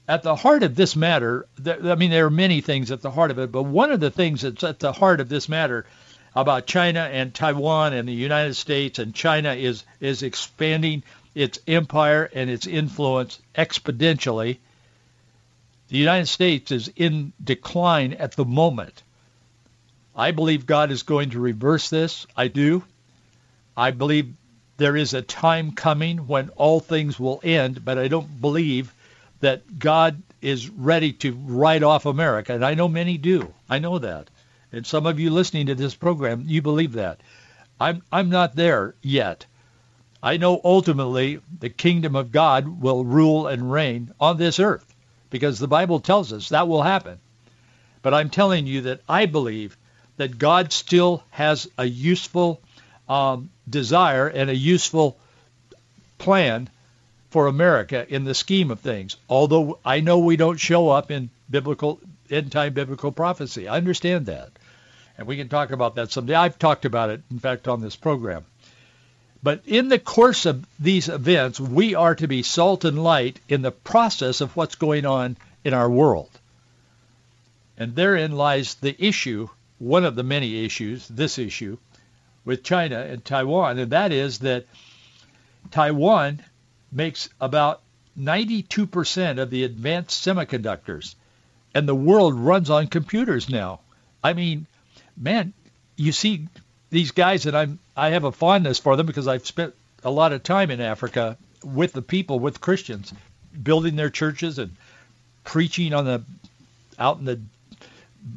At 0.09 0.23
the 0.23 0.35
heart 0.35 0.63
of 0.63 0.75
this 0.75 0.97
matter, 0.97 1.47
I 1.65 1.95
mean, 1.95 2.11
there 2.11 2.27
are 2.27 2.31
many 2.31 2.61
things 2.61 2.91
at 2.91 3.01
the 3.01 3.11
heart 3.11 3.31
of 3.31 3.39
it, 3.39 3.53
but 3.53 3.63
one 3.63 3.93
of 3.93 4.01
the 4.01 4.11
things 4.11 4.43
that's 4.43 4.65
at 4.65 4.81
the 4.81 4.93
heart 4.93 5.21
of 5.21 5.29
this 5.29 5.49
matter 5.49 5.87
about 6.35 6.67
China 6.67 7.01
and 7.01 7.33
Taiwan 7.33 7.93
and 7.93 8.09
the 8.09 8.13
United 8.13 8.55
States 8.55 8.99
and 8.99 9.15
China 9.15 9.55
is 9.55 9.85
is 10.01 10.23
expanding 10.23 11.05
its 11.35 11.59
empire 11.67 12.31
and 12.33 12.49
its 12.49 12.67
influence 12.67 13.41
exponentially. 13.55 14.59
The 15.89 15.99
United 15.99 16.27
States 16.27 16.73
is 16.73 16.91
in 16.97 17.33
decline 17.43 18.15
at 18.15 18.33
the 18.33 18.45
moment. 18.45 19.03
I 20.17 20.31
believe 20.31 20.67
God 20.67 20.91
is 20.91 21.03
going 21.03 21.31
to 21.31 21.41
reverse 21.41 21.91
this. 21.91 22.27
I 22.37 22.49
do. 22.49 22.85
I 23.77 23.91
believe 23.91 24.35
there 24.77 24.97
is 24.97 25.15
a 25.15 25.23
time 25.23 25.73
coming 25.73 26.27
when 26.27 26.51
all 26.51 26.81
things 26.81 27.19
will 27.19 27.41
end, 27.43 27.85
but 27.85 27.99
I 27.99 28.09
don't 28.09 28.41
believe 28.41 28.93
that 29.41 29.79
God 29.79 30.23
is 30.41 30.69
ready 30.69 31.13
to 31.13 31.33
write 31.33 31.83
off 31.83 32.07
America. 32.07 32.55
And 32.55 32.65
I 32.65 32.75
know 32.75 32.89
many 32.89 33.19
do. 33.19 33.53
I 33.69 33.79
know 33.79 33.99
that. 33.99 34.29
And 34.73 34.87
some 34.87 35.07
of 35.07 35.21
you 35.21 35.31
listening 35.31 35.67
to 35.67 35.75
this 35.75 35.95
program, 35.95 36.45
you 36.47 36.63
believe 36.63 36.93
that. 36.93 37.21
I'm 37.81 38.03
I'm 38.11 38.31
not 38.31 38.57
there 38.57 38.95
yet. 39.03 39.47
I 40.25 40.39
know 40.39 40.59
ultimately 40.65 41.41
the 41.61 41.69
kingdom 41.69 42.17
of 42.17 42.33
God 42.33 42.81
will 42.81 43.05
rule 43.05 43.47
and 43.47 43.71
reign 43.71 44.11
on 44.19 44.39
this 44.39 44.59
earth 44.59 44.95
because 45.29 45.59
the 45.59 45.69
Bible 45.69 46.01
tells 46.01 46.33
us 46.33 46.49
that 46.49 46.67
will 46.67 46.83
happen. 46.83 47.19
But 48.01 48.15
I'm 48.15 48.31
telling 48.31 48.67
you 48.67 48.81
that 48.83 49.03
I 49.07 49.27
believe 49.27 49.77
that 50.17 50.39
God 50.39 50.73
still 50.73 51.23
has 51.29 51.69
a 51.77 51.85
useful 51.85 52.63
um, 53.07 53.51
desire 53.69 54.27
and 54.27 54.49
a 54.49 54.57
useful 54.57 55.19
plan 56.17 56.71
for 57.29 57.47
America 57.47 58.07
in 58.09 58.25
the 58.25 58.35
scheme 58.35 58.71
of 58.71 58.81
things. 58.81 59.17
Although 59.29 59.79
I 59.85 60.01
know 60.01 60.21
we 60.21 60.39
don't 60.39 60.57
show 60.57 60.89
up 60.89 61.11
in 61.11 61.29
biblical 61.51 62.01
end 62.31 62.51
time 62.51 62.73
biblical 62.73 63.13
prophecy. 63.13 63.69
I 63.69 63.77
understand 63.77 64.25
that. 64.27 64.53
And 65.19 65.27
we 65.27 65.37
can 65.37 65.51
talk 65.51 65.71
about 65.71 65.97
that 65.97 66.13
someday. 66.13 66.35
I've 66.35 66.59
talked 66.59 66.87
about 66.87 67.11
it, 67.11 67.21
in 67.31 67.39
fact, 67.41 67.69
on 67.69 67.83
this 67.83 67.95
program. 67.95 68.47
But 69.45 69.61
in 69.67 69.91
the 69.91 69.99
course 69.99 70.47
of 70.47 70.65
these 70.81 71.11
events, 71.11 71.61
we 71.61 71.95
are 71.95 72.15
to 72.15 72.27
be 72.27 72.43
salt 72.43 72.83
and 72.87 73.05
light 73.05 73.41
in 73.47 73.61
the 73.61 73.71
process 73.71 74.41
of 74.41 74.57
what's 74.57 74.75
going 74.75 75.05
on 75.05 75.37
in 75.63 75.75
our 75.75 75.91
world. 75.91 76.31
And 77.77 77.95
therein 77.95 78.33
lies 78.33 78.77
the 78.77 78.97
issue, 78.99 79.51
one 79.79 80.07
of 80.07 80.15
the 80.15 80.23
many 80.23 80.65
issues, 80.65 81.07
this 81.09 81.39
issue, 81.39 81.77
with 82.47 82.65
China 82.65 83.01
and 83.01 83.23
Taiwan, 83.23 83.79
and 83.79 83.93
that 83.93 84.13
is 84.13 84.39
that 84.39 84.65
Taiwan 85.71 86.43
makes 86.91 87.29
about 87.39 87.83
92% 88.19 89.39
of 89.39 89.51
the 89.51 89.65
advanced 89.65 90.27
semiconductors, 90.27 91.17
and 91.75 91.87
the 91.87 91.95
world 91.95 92.33
runs 92.35 92.71
on 92.71 92.87
computers 92.87 93.51
now. 93.51 93.81
I 94.23 94.33
mean, 94.33 94.67
man, 95.19 95.53
you 95.97 96.13
see 96.13 96.49
these 96.91 97.11
guys, 97.11 97.47
and 97.47 97.57
I'm 97.57 97.79
I 97.97 98.11
have 98.11 98.25
a 98.25 98.33
fondness 98.33 98.79
for 98.79 98.97
them 98.97 99.07
because 99.07 99.29
I've 99.29 99.47
spent 99.47 99.75
a 100.03 100.11
lot 100.11 100.33
of 100.33 100.43
time 100.43 100.71
in 100.71 100.81
Africa 100.81 101.37
with 101.65 101.93
the 101.93 102.03
people, 102.03 102.39
with 102.39 102.61
Christians, 102.61 103.13
building 103.61 103.97
their 103.97 104.11
churches 104.11 104.59
and 104.59 104.77
preaching 105.45 105.95
on 105.95 106.05
the 106.05 106.23
out 106.99 107.19
in 107.19 107.25
the 107.25 107.41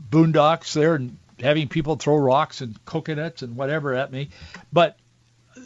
boondocks 0.10 0.74
there 0.74 0.96
and 0.96 1.18
having 1.40 1.68
people 1.68 1.96
throw 1.96 2.18
rocks 2.18 2.62
and 2.62 2.84
coconuts 2.86 3.42
and 3.42 3.56
whatever 3.56 3.94
at 3.94 4.12
me. 4.12 4.30
But 4.72 4.98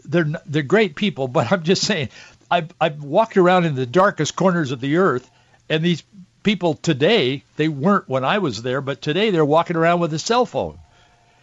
they're 0.06 0.32
they're 0.46 0.64
great 0.64 0.96
people. 0.96 1.28
But 1.42 1.52
I'm 1.52 1.64
just 1.64 1.84
saying, 1.84 2.10
I've 2.50 2.74
I've 2.80 3.04
walked 3.04 3.38
around 3.38 3.66
in 3.66 3.76
the 3.76 3.86
darkest 3.86 4.36
corners 4.36 4.72
of 4.72 4.82
the 4.82 4.98
earth, 4.98 5.30
and 5.70 5.84
these 5.84 6.04
people 6.44 6.74
today 6.76 7.44
they 7.56 7.68
weren't 7.68 8.10
when 8.10 8.26
I 8.26 8.40
was 8.40 8.62
there, 8.62 8.82
but 8.82 9.02
today 9.02 9.30
they're 9.32 9.46
walking 9.46 9.76
around 9.76 10.00
with 10.00 10.14
a 10.14 10.20
cell 10.20 10.46
phone. 10.46 10.80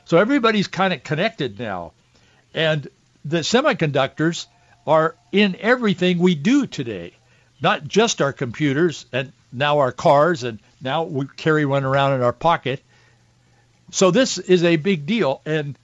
So 0.08 0.16
everybody's 0.16 0.68
kind 0.68 0.94
of 0.94 1.04
connected 1.04 1.58
now, 1.58 1.92
and 2.54 2.88
the 3.26 3.40
semiconductors 3.40 4.46
are 4.86 5.14
in 5.32 5.54
everything 5.60 6.18
we 6.18 6.34
do 6.34 6.66
today, 6.66 7.12
not 7.60 7.86
just 7.86 8.22
our 8.22 8.32
computers 8.32 9.04
and 9.12 9.34
now 9.52 9.80
our 9.80 9.92
cars 9.92 10.44
and 10.44 10.60
now 10.80 11.02
we 11.02 11.26
carry 11.36 11.66
one 11.66 11.84
around 11.84 12.14
in 12.14 12.22
our 12.22 12.32
pocket. 12.32 12.80
So 13.90 14.10
this 14.10 14.38
is 14.38 14.64
a 14.64 14.76
big 14.76 15.04
deal. 15.04 15.42
And 15.44 15.78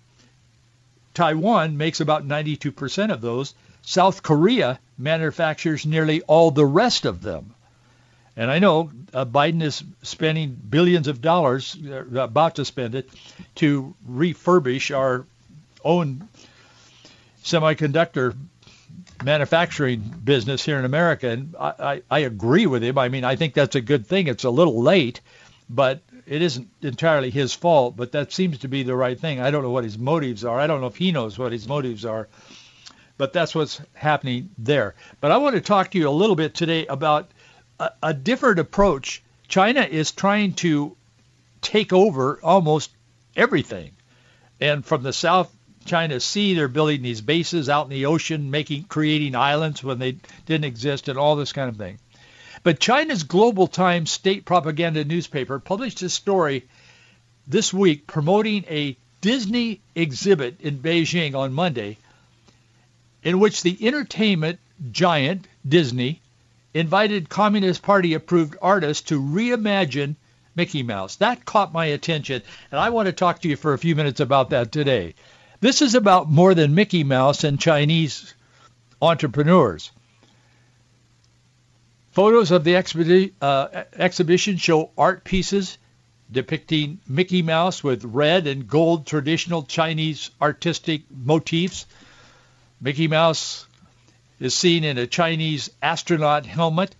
Taiwan 1.12 1.76
makes 1.76 2.00
about 2.00 2.26
92% 2.26 3.12
of 3.12 3.20
those. 3.20 3.52
South 3.82 4.22
Korea 4.22 4.80
manufactures 4.96 5.84
nearly 5.84 6.22
all 6.22 6.50
the 6.50 6.64
rest 6.64 7.04
of 7.04 7.20
them. 7.20 7.53
And 8.36 8.50
I 8.50 8.58
know 8.58 8.90
uh, 9.12 9.24
Biden 9.24 9.62
is 9.62 9.84
spending 10.02 10.50
billions 10.68 11.06
of 11.06 11.20
dollars, 11.20 11.76
uh, 11.88 12.04
about 12.20 12.56
to 12.56 12.64
spend 12.64 12.94
it, 12.94 13.08
to 13.56 13.94
refurbish 14.08 14.96
our 14.96 15.24
own 15.84 16.28
semiconductor 17.42 18.34
manufacturing 19.22 20.00
business 20.00 20.64
here 20.64 20.78
in 20.78 20.84
America. 20.84 21.28
And 21.28 21.54
I, 21.58 21.72
I, 21.78 22.02
I 22.10 22.18
agree 22.20 22.66
with 22.66 22.82
him. 22.82 22.98
I 22.98 23.08
mean, 23.08 23.24
I 23.24 23.36
think 23.36 23.54
that's 23.54 23.76
a 23.76 23.80
good 23.80 24.06
thing. 24.06 24.26
It's 24.26 24.44
a 24.44 24.50
little 24.50 24.82
late, 24.82 25.20
but 25.70 26.00
it 26.26 26.42
isn't 26.42 26.68
entirely 26.82 27.30
his 27.30 27.54
fault, 27.54 27.96
but 27.96 28.12
that 28.12 28.32
seems 28.32 28.58
to 28.58 28.68
be 28.68 28.82
the 28.82 28.96
right 28.96 29.18
thing. 29.18 29.40
I 29.40 29.50
don't 29.50 29.62
know 29.62 29.70
what 29.70 29.84
his 29.84 29.98
motives 29.98 30.44
are. 30.44 30.58
I 30.58 30.66
don't 30.66 30.80
know 30.80 30.86
if 30.88 30.96
he 30.96 31.12
knows 31.12 31.38
what 31.38 31.52
his 31.52 31.68
motives 31.68 32.04
are, 32.04 32.28
but 33.16 33.32
that's 33.32 33.54
what's 33.54 33.80
happening 33.92 34.50
there. 34.58 34.94
But 35.20 35.30
I 35.30 35.36
want 35.36 35.54
to 35.54 35.60
talk 35.60 35.90
to 35.92 35.98
you 35.98 36.08
a 36.08 36.10
little 36.10 36.36
bit 36.36 36.54
today 36.54 36.86
about 36.86 37.30
a, 37.78 37.90
a 38.02 38.14
different 38.14 38.58
approach. 38.58 39.22
China 39.48 39.82
is 39.82 40.12
trying 40.12 40.54
to 40.54 40.96
take 41.60 41.92
over 41.92 42.38
almost 42.42 42.90
everything. 43.36 43.92
And 44.60 44.84
from 44.84 45.02
the 45.02 45.12
South 45.12 45.54
China 45.84 46.20
Sea, 46.20 46.54
they're 46.54 46.68
building 46.68 47.02
these 47.02 47.20
bases 47.20 47.68
out 47.68 47.86
in 47.86 47.90
the 47.90 48.06
ocean, 48.06 48.50
making 48.50 48.84
creating 48.84 49.34
islands 49.34 49.82
when 49.82 49.98
they 49.98 50.16
didn't 50.46 50.64
exist 50.64 51.08
and 51.08 51.18
all 51.18 51.36
this 51.36 51.52
kind 51.52 51.68
of 51.68 51.76
thing. 51.76 51.98
But 52.62 52.80
China's 52.80 53.24
Global 53.24 53.66
Times 53.66 54.10
state 54.10 54.46
propaganda 54.46 55.04
newspaper 55.04 55.58
published 55.58 56.00
a 56.02 56.08
story 56.08 56.64
this 57.46 57.74
week 57.74 58.06
promoting 58.06 58.64
a 58.68 58.96
Disney 59.20 59.80
exhibit 59.94 60.60
in 60.60 60.78
Beijing 60.78 61.34
on 61.34 61.52
Monday 61.52 61.98
in 63.22 63.40
which 63.40 63.62
the 63.62 63.76
entertainment 63.86 64.58
giant 64.90 65.46
Disney 65.66 66.20
invited 66.74 67.28
Communist 67.28 67.82
Party 67.82 68.14
approved 68.14 68.56
artists 68.60 69.08
to 69.08 69.20
reimagine 69.20 70.16
Mickey 70.56 70.82
Mouse. 70.82 71.16
That 71.16 71.44
caught 71.44 71.72
my 71.72 71.86
attention, 71.86 72.42
and 72.70 72.80
I 72.80 72.90
want 72.90 73.06
to 73.06 73.12
talk 73.12 73.40
to 73.40 73.48
you 73.48 73.56
for 73.56 73.72
a 73.72 73.78
few 73.78 73.94
minutes 73.94 74.20
about 74.20 74.50
that 74.50 74.72
today. 74.72 75.14
This 75.60 75.80
is 75.80 75.94
about 75.94 76.30
more 76.30 76.54
than 76.54 76.74
Mickey 76.74 77.04
Mouse 77.04 77.44
and 77.44 77.58
Chinese 77.58 78.34
entrepreneurs. 79.00 79.90
Photos 82.12 82.50
of 82.50 82.64
the 82.64 82.76
uh, 83.40 83.84
exhibition 83.96 84.56
show 84.56 84.90
art 84.96 85.24
pieces 85.24 85.78
depicting 86.30 87.00
Mickey 87.08 87.42
Mouse 87.42 87.82
with 87.82 88.04
red 88.04 88.46
and 88.46 88.68
gold 88.68 89.06
traditional 89.06 89.62
Chinese 89.62 90.30
artistic 90.40 91.02
motifs. 91.10 91.86
Mickey 92.80 93.08
Mouse 93.08 93.66
is 94.40 94.54
seen 94.54 94.84
in 94.84 94.98
a 94.98 95.06
Chinese 95.06 95.70
astronaut 95.82 96.46
helmet. 96.46 96.94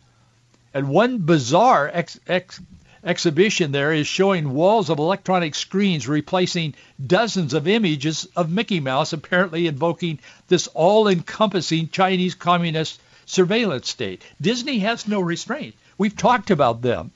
And 0.72 0.88
one 0.88 1.18
bizarre 1.18 1.90
ex- 1.92 2.18
ex- 2.26 2.60
exhibition 3.04 3.72
there 3.72 3.92
is 3.92 4.06
showing 4.06 4.54
walls 4.54 4.90
of 4.90 4.98
electronic 4.98 5.54
screens 5.54 6.08
replacing 6.08 6.74
dozens 7.04 7.54
of 7.54 7.68
images 7.68 8.26
of 8.34 8.50
Mickey 8.50 8.80
Mouse, 8.80 9.12
apparently 9.12 9.66
invoking 9.66 10.18
this 10.48 10.66
all-encompassing 10.68 11.90
Chinese 11.90 12.34
communist 12.34 13.00
surveillance 13.26 13.88
state. 13.88 14.22
Disney 14.40 14.78
has 14.80 15.06
no 15.06 15.20
restraint. 15.20 15.74
We've 15.98 16.16
talked 16.16 16.50
about 16.50 16.82
them. 16.82 17.10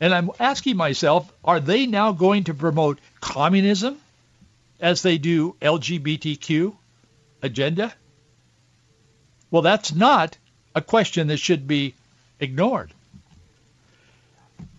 And 0.00 0.12
I'm 0.12 0.30
asking 0.40 0.76
myself, 0.76 1.32
are 1.44 1.60
they 1.60 1.86
now 1.86 2.12
going 2.12 2.44
to 2.44 2.54
promote 2.54 2.98
communism 3.20 3.98
as 4.80 5.02
they 5.02 5.18
do 5.18 5.54
LGBTQ 5.62 6.74
agenda? 7.40 7.94
Well, 9.52 9.62
that's 9.62 9.94
not 9.94 10.38
a 10.74 10.80
question 10.80 11.26
that 11.26 11.36
should 11.36 11.68
be 11.68 11.94
ignored. 12.40 12.90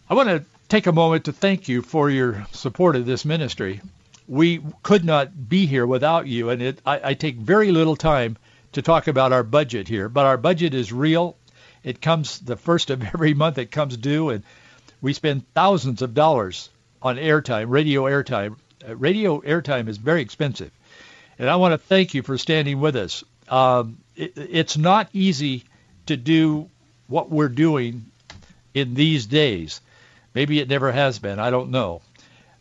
I 0.10 0.16
want 0.16 0.30
to 0.30 0.44
take 0.68 0.88
a 0.88 0.92
moment 0.92 1.26
to 1.26 1.32
thank 1.32 1.68
you 1.68 1.84
for 1.84 2.10
your 2.10 2.48
support 2.52 2.96
of 2.96 3.06
this 3.06 3.24
ministry. 3.24 3.82
We 4.28 4.62
could 4.82 5.06
not 5.06 5.48
be 5.48 5.68
here 5.68 5.86
without 5.86 6.28
you, 6.28 6.50
and 6.50 6.60
it, 6.60 6.80
I, 6.88 7.10
I 7.10 7.14
take 7.14 7.36
very 7.36 7.72
little 7.72 7.96
time 7.96 8.36
to 8.72 8.82
talk 8.82 9.08
about 9.08 9.32
our 9.32 9.44
budget 9.44 9.88
here, 9.88 10.10
but 10.10 10.26
our 10.26 10.38
budget 10.38 10.74
is 10.74 10.92
real. 10.92 11.36
It 11.84 12.02
comes 12.02 12.40
the 12.40 12.58
first 12.58 12.90
of 12.90 13.04
every 13.04 13.36
month. 13.36 13.60
It 13.60 13.70
comes 13.70 13.96
due, 13.96 14.30
and 14.30 14.44
we 15.02 15.14
spend 15.14 15.46
thousands 15.54 16.02
of 16.02 16.16
dollars 16.16 16.70
on 17.00 17.18
airtime, 17.18 17.70
radio 17.70 18.06
airtime. 18.06 18.56
Uh, 18.84 18.96
radio 18.96 19.40
airtime 19.42 19.88
is 19.88 19.98
very 19.98 20.24
expensive, 20.24 20.72
and 21.38 21.48
I 21.48 21.58
want 21.58 21.74
to 21.74 21.78
thank 21.78 22.16
you 22.16 22.24
for 22.24 22.40
standing 22.40 22.80
with 22.80 22.96
us. 22.96 23.24
Um, 23.48 23.98
it, 24.16 24.34
it's 24.36 24.78
not 24.78 25.10
easy 25.14 25.64
to 26.06 26.18
do 26.18 26.70
what 27.08 27.30
we're 27.30 27.50
doing 27.50 28.06
in 28.74 28.94
these 28.94 29.26
days. 29.26 29.82
Maybe 30.34 30.60
it 30.60 30.70
never 30.70 30.92
has 30.92 31.20
been. 31.20 31.40
I 31.40 31.50
don't 31.50 31.72
know, 31.72 32.02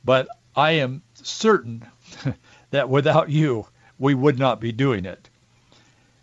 but 0.05 0.29
I 0.55 0.73
am 0.73 1.03
certain 1.15 1.85
that 2.71 2.89
without 2.89 3.31
you, 3.31 3.67
we 3.99 4.15
would 4.15 4.39
not 4.39 4.61
be 4.61 4.73
doing 4.73 5.05
it. 5.05 5.29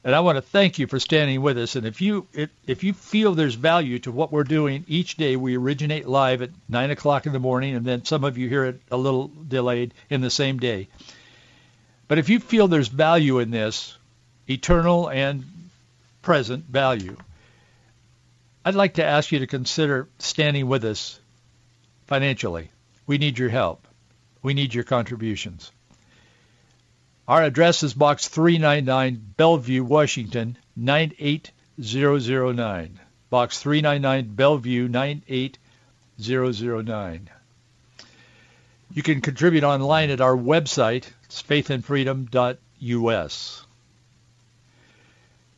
And 0.03 0.15
I 0.15 0.21
want 0.21 0.37
to 0.37 0.41
thank 0.41 0.79
you 0.79 0.87
for 0.87 0.99
standing 0.99 1.41
with 1.41 1.57
us. 1.57 1.75
And 1.75 1.85
if 1.85 2.01
you 2.01 2.25
if, 2.65 2.83
you 2.83 2.93
feel 2.93 3.35
there's 3.35 3.55
value 3.55 3.99
to 3.99 4.11
what 4.11 4.31
we're 4.31 4.45
doing 4.45 4.85
each 4.87 5.17
day, 5.17 5.35
we 5.35 5.57
originate 5.57 6.07
live 6.07 6.41
at 6.41 6.51
nine 6.69 6.89
o'clock 6.89 7.25
in 7.25 7.33
the 7.33 7.39
morning, 7.39 7.75
and 7.75 7.85
then 7.85 8.05
some 8.05 8.23
of 8.23 8.37
you 8.37 8.47
hear 8.47 8.65
it 8.65 8.81
a 8.91 8.97
little 8.97 9.27
delayed 9.27 9.93
in 10.09 10.21
the 10.21 10.29
same 10.29 10.57
day. 10.57 10.87
But 12.07 12.17
if 12.17 12.29
you 12.29 12.39
feel 12.39 12.67
there's 12.67 12.87
value 12.87 13.39
in 13.39 13.51
this, 13.51 13.97
eternal 14.49 15.09
and 15.09 15.45
present 16.21 16.65
value, 16.65 17.15
I'd 18.65 18.75
like 18.75 18.95
to 18.95 19.05
ask 19.05 19.31
you 19.31 19.39
to 19.39 19.47
consider 19.47 20.09
standing 20.19 20.67
with 20.67 20.83
us 20.83 21.17
financially. 22.07 22.69
We 23.07 23.17
need 23.17 23.39
your 23.39 23.47
help. 23.49 23.87
We 24.41 24.53
need 24.53 24.73
your 24.73 24.83
contributions. 24.83 25.71
Our 27.27 27.43
address 27.43 27.83
is 27.83 27.93
Box 27.93 28.27
399, 28.27 29.33
Bellevue, 29.37 29.83
Washington, 29.83 30.57
98009. 30.75 32.99
Box 33.29 33.59
399, 33.59 34.33
Bellevue, 34.33 34.87
98009. 34.87 37.29
You 38.91 39.03
can 39.03 39.21
contribute 39.21 39.63
online 39.63 40.09
at 40.09 40.21
our 40.21 40.35
website, 40.35 41.05
faithandfreedom.us. 41.29 43.65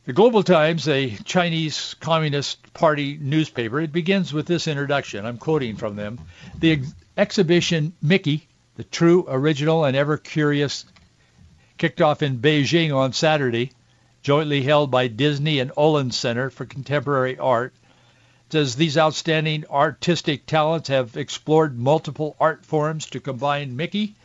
The 0.04 0.12
Global 0.12 0.42
Times, 0.42 0.88
a 0.88 1.10
Chinese 1.24 1.94
Communist 2.00 2.74
Party 2.74 3.16
newspaper, 3.20 3.80
it 3.80 3.92
begins 3.92 4.32
with 4.32 4.46
this 4.46 4.66
introduction. 4.66 5.24
I'm 5.24 5.38
quoting 5.38 5.76
from 5.76 5.94
them. 5.94 6.18
The 6.58 6.72
ex- 6.72 6.94
exhibition 7.16 7.92
Mickey, 8.02 8.48
the 8.74 8.82
true, 8.82 9.24
original, 9.28 9.84
and 9.84 9.96
ever 9.96 10.18
curious, 10.18 10.86
kicked 11.78 12.00
off 12.00 12.20
in 12.20 12.40
Beijing 12.40 12.92
on 12.92 13.12
Saturday, 13.12 13.70
jointly 14.24 14.62
held 14.62 14.90
by 14.90 15.06
Disney 15.06 15.60
and 15.60 15.70
Olin 15.76 16.10
Center 16.10 16.50
for 16.50 16.66
Contemporary 16.66 17.38
Art. 17.38 17.72
Says 18.50 18.74
these 18.74 18.98
outstanding 18.98 19.66
artistic 19.70 20.46
talents 20.46 20.88
have 20.88 21.16
explored 21.16 21.78
multiple 21.78 22.34
art 22.40 22.66
forms 22.66 23.06
to 23.10 23.20
combine 23.20 23.76
Mickey 23.76 24.16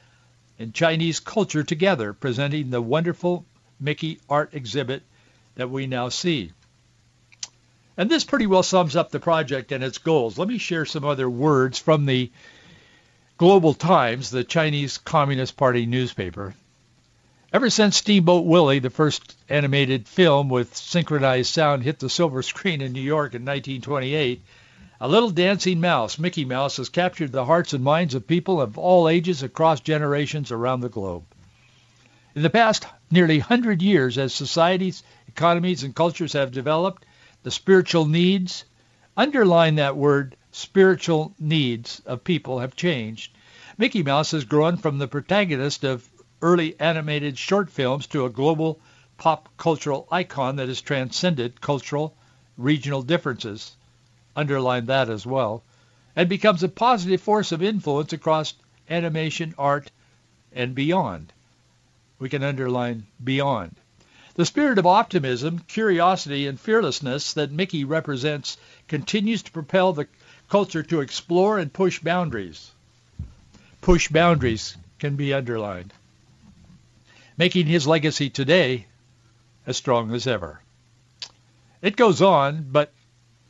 and 0.57 0.73
Chinese 0.73 1.19
culture 1.19 1.63
together, 1.63 2.13
presenting 2.13 2.71
the 2.71 2.81
wonderful 2.81 3.45
Mickey 3.79 4.19
art 4.27 4.55
exhibit 4.55 5.03
that 5.57 5.69
we 5.69 5.87
now 5.87 6.07
see. 6.09 6.53
And 7.97 8.09
this 8.09 8.23
pretty 8.23 8.45
well 8.45 8.63
sums 8.63 8.95
up 8.95 9.09
the 9.09 9.19
project 9.19 9.71
and 9.71 9.83
its 9.83 9.97
goals. 9.97 10.37
Let 10.37 10.47
me 10.47 10.59
share 10.59 10.85
some 10.85 11.03
other 11.03 11.29
words 11.29 11.79
from 11.79 12.05
the 12.05 12.31
Global 13.37 13.73
Times, 13.73 14.29
the 14.29 14.43
Chinese 14.43 14.99
Communist 14.99 15.57
Party 15.57 15.85
newspaper. 15.85 16.55
Ever 17.51 17.71
since 17.71 17.97
Steamboat 17.97 18.45
Willie, 18.45 18.79
the 18.79 18.91
first 18.91 19.35
animated 19.49 20.07
film 20.07 20.47
with 20.49 20.75
synchronized 20.75 21.51
sound, 21.51 21.81
hit 21.81 21.97
the 21.97 22.09
silver 22.09 22.43
screen 22.43 22.81
in 22.81 22.93
New 22.93 23.01
York 23.01 23.33
in 23.33 23.41
1928, 23.41 24.41
a 24.99 25.07
little 25.07 25.31
dancing 25.31 25.79
mouse, 25.79 26.19
Mickey 26.19 26.45
Mouse, 26.45 26.77
has 26.77 26.89
captured 26.89 27.31
the 27.31 27.45
hearts 27.45 27.73
and 27.73 27.83
minds 27.83 28.13
of 28.13 28.27
people 28.27 28.61
of 28.61 28.77
all 28.77 29.09
ages 29.09 29.41
across 29.41 29.79
generations 29.79 30.51
around 30.51 30.81
the 30.81 30.89
globe. 30.89 31.23
In 32.35 32.43
the 32.43 32.49
past 32.51 32.85
nearly 33.09 33.39
100 33.39 33.81
years, 33.81 34.17
as 34.17 34.33
societies 34.33 35.01
economies 35.37 35.83
and 35.83 35.95
cultures 35.95 36.33
have 36.33 36.51
developed, 36.51 37.05
the 37.43 37.51
spiritual 37.51 38.07
needs, 38.07 38.65
underline 39.15 39.75
that 39.75 39.95
word, 39.95 40.35
spiritual 40.51 41.31
needs 41.37 42.01
of 42.07 42.23
people 42.23 42.57
have 42.57 42.75
changed. 42.75 43.31
Mickey 43.77 44.01
Mouse 44.01 44.31
has 44.31 44.45
grown 44.45 44.77
from 44.77 44.97
the 44.97 45.07
protagonist 45.07 45.83
of 45.83 46.09
early 46.41 46.79
animated 46.79 47.37
short 47.37 47.69
films 47.69 48.07
to 48.07 48.25
a 48.25 48.31
global 48.31 48.79
pop 49.19 49.47
cultural 49.57 50.07
icon 50.11 50.55
that 50.55 50.69
has 50.69 50.81
transcended 50.81 51.61
cultural, 51.61 52.15
regional 52.57 53.03
differences. 53.03 53.75
Underline 54.35 54.87
that 54.87 55.07
as 55.07 55.23
well. 55.23 55.61
And 56.15 56.27
becomes 56.27 56.63
a 56.63 56.67
positive 56.67 57.21
force 57.21 57.51
of 57.51 57.61
influence 57.61 58.11
across 58.11 58.55
animation, 58.89 59.53
art, 59.55 59.91
and 60.51 60.73
beyond. 60.73 61.31
We 62.17 62.27
can 62.27 62.43
underline 62.43 63.05
beyond. 63.23 63.75
The 64.37 64.45
spirit 64.45 64.77
of 64.77 64.85
optimism, 64.85 65.63
curiosity, 65.67 66.45
and 66.45 66.59
fearlessness 66.59 67.33
that 67.33 67.51
Mickey 67.51 67.83
represents 67.83 68.57
continues 68.87 69.41
to 69.41 69.51
propel 69.51 69.93
the 69.93 70.07
culture 70.47 70.83
to 70.83 71.01
explore 71.01 71.57
and 71.57 71.73
push 71.73 71.97
boundaries. 71.97 72.69
Push 73.81 74.09
boundaries 74.09 74.77
can 74.99 75.15
be 75.15 75.33
underlined, 75.33 75.91
making 77.35 77.65
his 77.65 77.87
legacy 77.87 78.29
today 78.29 78.85
as 79.65 79.75
strong 79.75 80.13
as 80.13 80.27
ever. 80.27 80.61
It 81.81 81.95
goes 81.95 82.21
on, 82.21 82.67
but 82.71 82.93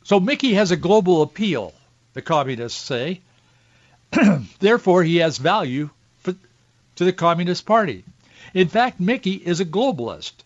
so 0.04 0.18
Mickey 0.18 0.54
has 0.54 0.70
a 0.70 0.76
global 0.76 1.20
appeal, 1.20 1.74
the 2.14 2.22
communists 2.22 2.80
say. 2.80 3.20
Therefore, 4.58 5.02
he 5.02 5.16
has 5.16 5.36
value 5.36 5.90
for, 6.20 6.34
to 6.96 7.04
the 7.04 7.12
Communist 7.12 7.66
Party. 7.66 8.04
In 8.54 8.68
fact, 8.68 8.98
Mickey 8.98 9.34
is 9.34 9.60
a 9.60 9.66
globalist. 9.66 10.44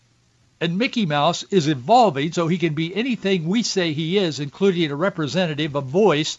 And 0.63 0.77
Mickey 0.77 1.05
Mouse 1.05 1.43
is 1.51 1.67
evolving 1.67 2.31
so 2.31 2.47
he 2.47 2.57
can 2.57 2.73
be 2.73 2.95
anything 2.95 3.49
we 3.49 3.63
say 3.63 3.91
he 3.91 4.17
is, 4.17 4.39
including 4.39 4.89
a 4.91 4.95
representative, 4.95 5.75
a 5.75 5.81
voice 5.81 6.37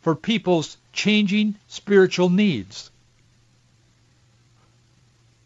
for 0.00 0.16
people's 0.16 0.76
changing 0.92 1.54
spiritual 1.68 2.30
needs. 2.30 2.90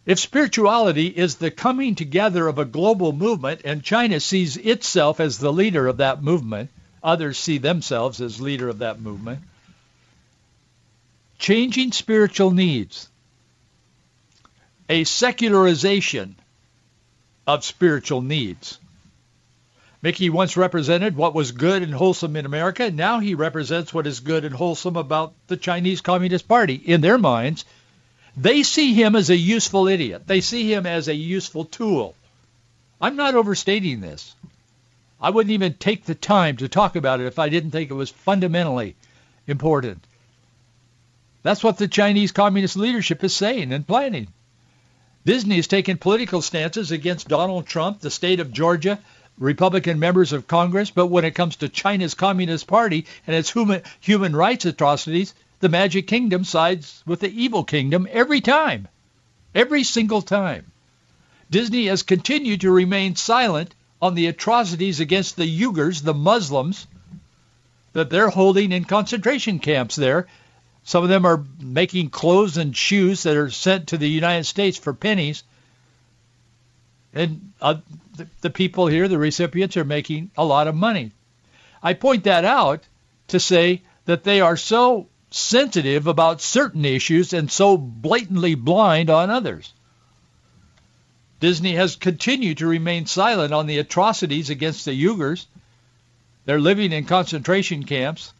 If 0.07 0.19
spirituality 0.19 1.09
is 1.09 1.35
the 1.35 1.51
coming 1.51 1.95
together 1.95 2.49
of 2.49 2.59
a 2.59 2.65
global 2.65 3.13
movement 3.13 3.61
and 3.63 3.85
China 3.85 4.21
sees 4.21 4.57
itself 4.57 5.21
as 5.21 5.37
the 5.37 5.53
leader 5.53 5.87
of 5.87 5.99
that 5.99 6.23
movement, 6.23 6.71
others 7.03 7.37
see 7.37 7.59
themselves 7.59 8.23
as 8.23 8.41
leader 8.41 8.71
of 8.71 8.79
that 8.79 9.03
movement, 9.03 9.41
changing 11.39 11.93
spiritual 11.93 12.53
needs, 12.53 13.11
a 14.89 15.05
secularization 15.05 16.37
of 17.47 17.65
spiritual 17.65 18.23
needs. 18.23 18.79
Mickey 20.03 20.31
once 20.31 20.57
represented 20.57 21.17
what 21.17 21.35
was 21.35 21.53
good 21.53 21.83
and 21.83 21.95
wholesome 21.95 22.35
in 22.37 22.45
America. 22.45 22.91
Now 22.91 23.21
he 23.21 23.35
represents 23.35 23.95
what 23.95 24.07
is 24.07 24.21
good 24.21 24.45
and 24.45 24.55
wholesome 24.55 24.97
about 24.97 25.33
the 25.47 25.57
Chinese 25.57 26.01
Communist 26.01 26.49
Party. 26.49 26.75
In 26.75 27.01
their 27.01 27.19
minds, 27.19 27.65
they 28.37 28.65
see 28.65 28.95
him 28.95 29.15
as 29.15 29.31
a 29.31 29.37
useful 29.37 29.87
idiot. 29.87 30.27
They 30.27 30.41
see 30.41 30.73
him 30.73 30.87
as 30.87 31.07
a 31.07 31.15
useful 31.15 31.65
tool. 31.65 32.17
I'm 33.01 33.15
not 33.15 33.35
overstating 33.35 34.01
this. 34.01 34.35
I 35.21 35.31
wouldn't 35.31 35.53
even 35.53 35.75
take 35.75 36.05
the 36.05 36.17
time 36.17 36.57
to 36.57 36.69
talk 36.69 36.97
about 36.97 37.21
it 37.21 37.27
if 37.27 37.39
I 37.39 37.49
didn't 37.49 37.71
think 37.71 37.91
it 37.91 37.95
was 37.95 38.11
fundamentally 38.11 38.97
important. 39.47 40.05
That's 41.45 41.63
what 41.63 41.79
the 41.79 41.89
Chinese 41.89 42.33
Communist 42.33 42.77
leadership 42.77 43.23
is 43.23 43.35
saying 43.35 43.73
and 43.73 43.87
planning. 43.87 44.29
Disney 45.25 45.57
has 45.57 45.69
taken 45.69 45.99
political 45.99 46.43
stances 46.43 46.91
against 46.91 47.29
Donald 47.29 47.67
Trump, 47.67 48.01
the 48.01 48.11
state 48.11 48.41
of 48.41 48.53
Georgia, 48.53 48.99
Republican 49.39 50.01
members 50.01 50.33
of 50.33 50.49
Congress, 50.49 50.91
but 50.91 51.07
when 51.07 51.25
it 51.25 51.35
comes 51.35 51.57
to 51.57 51.69
China's 51.69 52.15
Communist 52.15 52.67
Party 52.67 53.07
and 53.27 53.37
its 53.37 53.53
human, 53.53 53.83
human 54.01 54.35
rights 54.35 54.65
atrocities, 54.65 55.35
the 55.61 55.69
Magic 55.69 56.09
Kingdom 56.09 56.45
sides 56.45 57.03
with 57.07 57.21
the 57.21 57.43
evil 57.43 57.63
kingdom 57.63 58.09
every 58.11 58.41
time. 58.41 58.89
Every 59.55 59.85
single 59.85 60.23
time. 60.23 60.73
Disney 61.51 61.87
has 61.87 62.03
continued 62.03 62.63
to 62.63 62.71
remain 62.71 63.15
silent 63.15 63.75
on 64.01 64.15
the 64.15 64.27
atrocities 64.27 64.99
against 64.99 65.37
the 65.37 65.47
Uyghurs, 65.47 66.03
the 66.03 66.15
Muslims, 66.15 66.87
that 67.93 68.11
they're 68.11 68.31
holding 68.31 68.73
in 68.73 68.85
concentration 68.85 69.61
camps 69.61 69.95
there 69.95 70.27
some 70.85 71.05
of 71.05 71.09
them 71.09 71.25
are 71.25 71.45
making 71.61 72.11
clothes 72.11 72.57
and 72.57 72.77
shoes 72.77 73.23
that 73.23 73.37
are 73.37 73.51
sent 73.51 73.89
to 73.89 73.99
the 73.99 74.09
United 74.09 74.45
States 74.45 74.77
for 74.77 74.93
pennies. 74.93 75.45
And 77.15 77.53
uh, 77.61 77.77
the, 78.17 78.27
the 78.41 78.51
people 78.51 78.87
here, 78.87 79.07
the 79.07 79.19
recipients, 79.19 79.77
are 79.77 79.85
making 79.85 80.31
a 80.37 80.45
lot 80.45 80.67
of 80.67 80.75
money. 80.75 81.13
I 81.83 81.95
point 81.95 82.25
that 82.25 82.45
out 82.45 82.83
to 83.29 83.39
say 83.39 83.83
that 84.07 84.25
they 84.25 84.41
are 84.41 84.57
so 84.57 85.09
sensitive 85.31 86.07
about 86.07 86.41
certain 86.41 86.85
issues 86.85 87.33
and 87.33 87.51
so 87.51 87.77
blatantly 87.77 88.55
blind 88.55 89.09
on 89.11 89.31
others. 89.31 89.73
Disney 91.41 91.75
has 91.75 91.97
continued 91.97 92.59
to 92.59 92.67
remain 92.67 93.07
silent 93.07 93.53
on 93.53 93.67
the 93.67 93.79
atrocities 93.79 94.51
against 94.51 94.85
the 94.85 94.93
Uyghurs. 94.93 95.47
They're 96.45 96.61
living 96.61 96.93
in 96.93 97.05
concentration 97.05 97.85
camps. 97.85 98.33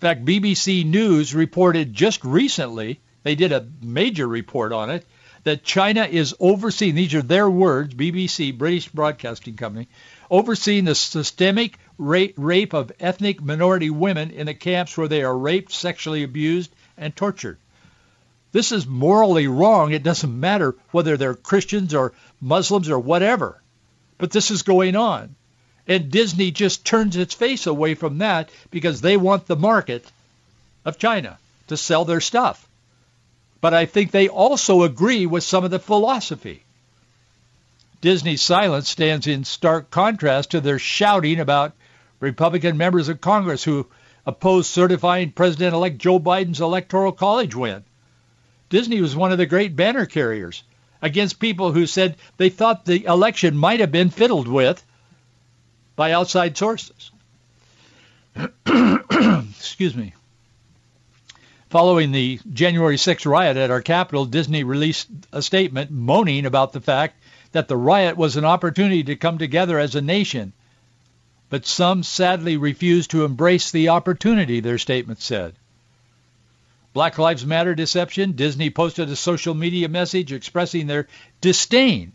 Fact, 0.00 0.24
BBC 0.24 0.84
News 0.84 1.34
reported 1.34 1.92
just 1.92 2.22
recently, 2.24 3.00
they 3.24 3.34
did 3.34 3.50
a 3.50 3.66
major 3.82 4.28
report 4.28 4.72
on 4.72 4.90
it, 4.90 5.04
that 5.42 5.64
China 5.64 6.04
is 6.04 6.36
overseeing, 6.38 6.94
these 6.94 7.14
are 7.14 7.22
their 7.22 7.50
words, 7.50 7.94
BBC, 7.94 8.56
British 8.56 8.88
Broadcasting 8.88 9.56
Company, 9.56 9.88
overseeing 10.30 10.84
the 10.84 10.94
systemic 10.94 11.78
rape 11.96 12.74
of 12.74 12.92
ethnic 13.00 13.42
minority 13.42 13.90
women 13.90 14.30
in 14.30 14.46
the 14.46 14.54
camps 14.54 14.96
where 14.96 15.08
they 15.08 15.22
are 15.22 15.36
raped, 15.36 15.72
sexually 15.72 16.22
abused, 16.22 16.72
and 16.96 17.14
tortured. 17.16 17.58
This 18.52 18.72
is 18.72 18.86
morally 18.86 19.48
wrong. 19.48 19.92
It 19.92 20.02
doesn't 20.02 20.40
matter 20.40 20.76
whether 20.90 21.16
they're 21.16 21.34
Christians 21.34 21.92
or 21.92 22.12
Muslims 22.40 22.88
or 22.88 22.98
whatever. 22.98 23.60
But 24.16 24.30
this 24.30 24.50
is 24.50 24.62
going 24.62 24.96
on. 24.96 25.34
And 25.88 26.10
Disney 26.10 26.50
just 26.50 26.84
turns 26.84 27.16
its 27.16 27.34
face 27.34 27.66
away 27.66 27.94
from 27.94 28.18
that 28.18 28.50
because 28.70 29.00
they 29.00 29.16
want 29.16 29.46
the 29.46 29.56
market 29.56 30.04
of 30.84 30.98
China 30.98 31.38
to 31.68 31.78
sell 31.78 32.04
their 32.04 32.20
stuff. 32.20 32.68
But 33.62 33.72
I 33.72 33.86
think 33.86 34.10
they 34.10 34.28
also 34.28 34.82
agree 34.82 35.24
with 35.24 35.42
some 35.42 35.64
of 35.64 35.70
the 35.70 35.78
philosophy. 35.78 36.62
Disney's 38.02 38.42
silence 38.42 38.88
stands 38.88 39.26
in 39.26 39.44
stark 39.44 39.90
contrast 39.90 40.52
to 40.52 40.60
their 40.60 40.78
shouting 40.78 41.40
about 41.40 41.72
Republican 42.20 42.76
members 42.76 43.08
of 43.08 43.20
Congress 43.20 43.64
who 43.64 43.86
opposed 44.26 44.70
certifying 44.70 45.32
President-elect 45.32 45.98
Joe 45.98 46.20
Biden's 46.20 46.60
electoral 46.60 47.12
college 47.12 47.54
win. 47.54 47.82
Disney 48.68 49.00
was 49.00 49.16
one 49.16 49.32
of 49.32 49.38
the 49.38 49.46
great 49.46 49.74
banner 49.74 50.04
carriers 50.04 50.62
against 51.00 51.40
people 51.40 51.72
who 51.72 51.86
said 51.86 52.16
they 52.36 52.50
thought 52.50 52.84
the 52.84 53.06
election 53.06 53.56
might 53.56 53.80
have 53.80 53.90
been 53.90 54.10
fiddled 54.10 54.46
with 54.46 54.84
by 55.98 56.12
outside 56.12 56.56
sources. 56.56 57.10
Excuse 58.66 59.96
me. 59.96 60.14
Following 61.70 62.12
the 62.12 62.38
January 62.52 62.94
6th 62.94 63.26
riot 63.28 63.56
at 63.56 63.72
our 63.72 63.82
Capitol, 63.82 64.24
Disney 64.24 64.62
released 64.62 65.08
a 65.32 65.42
statement 65.42 65.90
moaning 65.90 66.46
about 66.46 66.72
the 66.72 66.80
fact 66.80 67.20
that 67.50 67.66
the 67.66 67.76
riot 67.76 68.16
was 68.16 68.36
an 68.36 68.44
opportunity 68.44 69.02
to 69.02 69.16
come 69.16 69.38
together 69.38 69.76
as 69.76 69.96
a 69.96 70.00
nation. 70.00 70.52
But 71.50 71.66
some 71.66 72.04
sadly 72.04 72.56
refused 72.56 73.10
to 73.10 73.24
embrace 73.24 73.72
the 73.72 73.88
opportunity, 73.88 74.60
their 74.60 74.78
statement 74.78 75.20
said. 75.20 75.56
Black 76.92 77.18
Lives 77.18 77.44
Matter 77.44 77.74
deception, 77.74 78.32
Disney 78.32 78.70
posted 78.70 79.10
a 79.10 79.16
social 79.16 79.52
media 79.52 79.88
message 79.88 80.32
expressing 80.32 80.86
their 80.86 81.08
disdain 81.40 82.12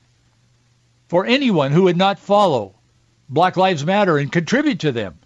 for 1.10 1.26
anyone 1.26 1.74
who 1.74 1.84
would 1.84 1.98
not 1.98 2.18
follow 2.18 2.76
Black 3.30 3.58
Lives 3.58 3.86
Matter 3.86 4.18
and 4.18 4.32
contribute 4.32 4.82
to 4.82 4.92
them. 4.92 5.18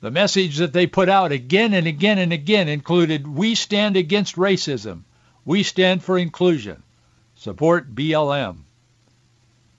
The 0.00 0.10
message 0.10 0.58
that 0.58 0.72
they 0.72 0.86
put 0.86 1.08
out 1.08 1.32
again 1.32 1.72
and 1.72 1.86
again 1.86 2.18
and 2.18 2.32
again 2.32 2.68
included, 2.68 3.26
we 3.26 3.54
stand 3.54 3.96
against 3.96 4.36
racism. 4.36 5.04
We 5.44 5.62
stand 5.62 6.02
for 6.02 6.18
inclusion. 6.18 6.82
Support 7.36 7.94
BLM. 7.94 8.58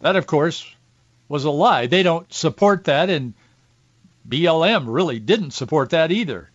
That, 0.02 0.16
of 0.16 0.28
course, 0.28 0.66
was 1.28 1.46
a 1.46 1.52
lie. 1.52 1.88
They 1.88 2.04
don't 2.04 2.32
support 2.34 2.86
that, 2.86 3.10
and 3.10 3.34
BLM 4.28 4.86
really 4.88 5.20
didn't 5.20 5.52
support 5.52 5.92
that 5.92 6.12
either. 6.12 6.50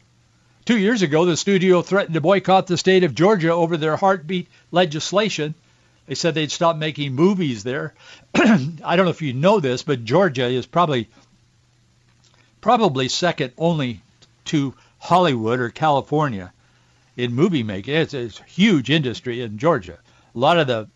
Two 0.64 0.78
years 0.78 1.02
ago, 1.02 1.24
the 1.24 1.36
studio 1.36 1.82
threatened 1.82 2.14
to 2.14 2.20
boycott 2.20 2.66
the 2.66 2.76
state 2.76 3.04
of 3.04 3.14
Georgia 3.14 3.52
over 3.52 3.76
their 3.76 3.96
heartbeat 3.96 4.48
legislation. 4.70 5.54
They 6.10 6.16
said 6.16 6.34
they'd 6.34 6.50
stop 6.50 6.76
making 6.76 7.14
movies 7.14 7.62
there. 7.62 7.94
I 8.34 8.96
don't 8.96 9.04
know 9.04 9.10
if 9.10 9.22
you 9.22 9.32
know 9.32 9.60
this, 9.60 9.84
but 9.84 10.04
Georgia 10.04 10.46
is 10.46 10.66
probably 10.66 11.08
probably 12.60 13.06
second 13.06 13.52
only 13.56 14.02
to 14.46 14.74
Hollywood 14.98 15.60
or 15.60 15.70
California 15.70 16.52
in 17.16 17.32
movie 17.32 17.62
making. 17.62 17.94
It's 17.94 18.12
a 18.12 18.26
huge 18.26 18.90
industry 18.90 19.40
in 19.40 19.58
Georgia. 19.58 20.00
A 20.34 20.38
lot 20.38 20.58
of 20.58 20.66
the 20.66 20.88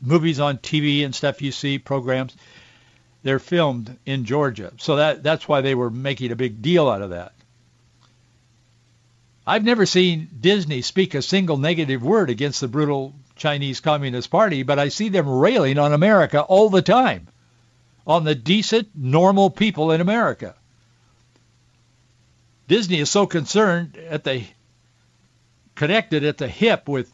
movies 0.00 0.38
on 0.38 0.58
TV 0.58 1.04
and 1.04 1.12
stuff 1.12 1.42
you 1.42 1.50
see, 1.50 1.80
programs, 1.80 2.36
they're 3.24 3.40
filmed 3.40 3.98
in 4.06 4.26
Georgia. 4.26 4.72
So 4.78 4.94
that 4.94 5.24
that's 5.24 5.48
why 5.48 5.62
they 5.62 5.74
were 5.74 5.90
making 5.90 6.30
a 6.30 6.36
big 6.36 6.62
deal 6.62 6.88
out 6.88 7.02
of 7.02 7.10
that. 7.10 7.32
I've 9.44 9.64
never 9.64 9.86
seen 9.86 10.28
Disney 10.40 10.82
speak 10.82 11.16
a 11.16 11.22
single 11.22 11.56
negative 11.56 12.00
word 12.00 12.30
against 12.30 12.60
the 12.60 12.68
brutal 12.68 13.12
Chinese 13.42 13.80
Communist 13.80 14.30
Party, 14.30 14.62
but 14.62 14.78
I 14.78 14.86
see 14.86 15.08
them 15.08 15.28
railing 15.28 15.76
on 15.76 15.92
America 15.92 16.42
all 16.42 16.70
the 16.70 16.80
time, 16.80 17.26
on 18.06 18.22
the 18.22 18.36
decent, 18.36 18.90
normal 18.94 19.50
people 19.50 19.90
in 19.90 20.00
America. 20.00 20.54
Disney 22.68 23.00
is 23.00 23.10
so 23.10 23.26
concerned 23.26 23.96
at 23.96 24.22
the 24.22 24.44
connected 25.74 26.22
at 26.22 26.38
the 26.38 26.46
hip 26.46 26.88
with 26.88 27.12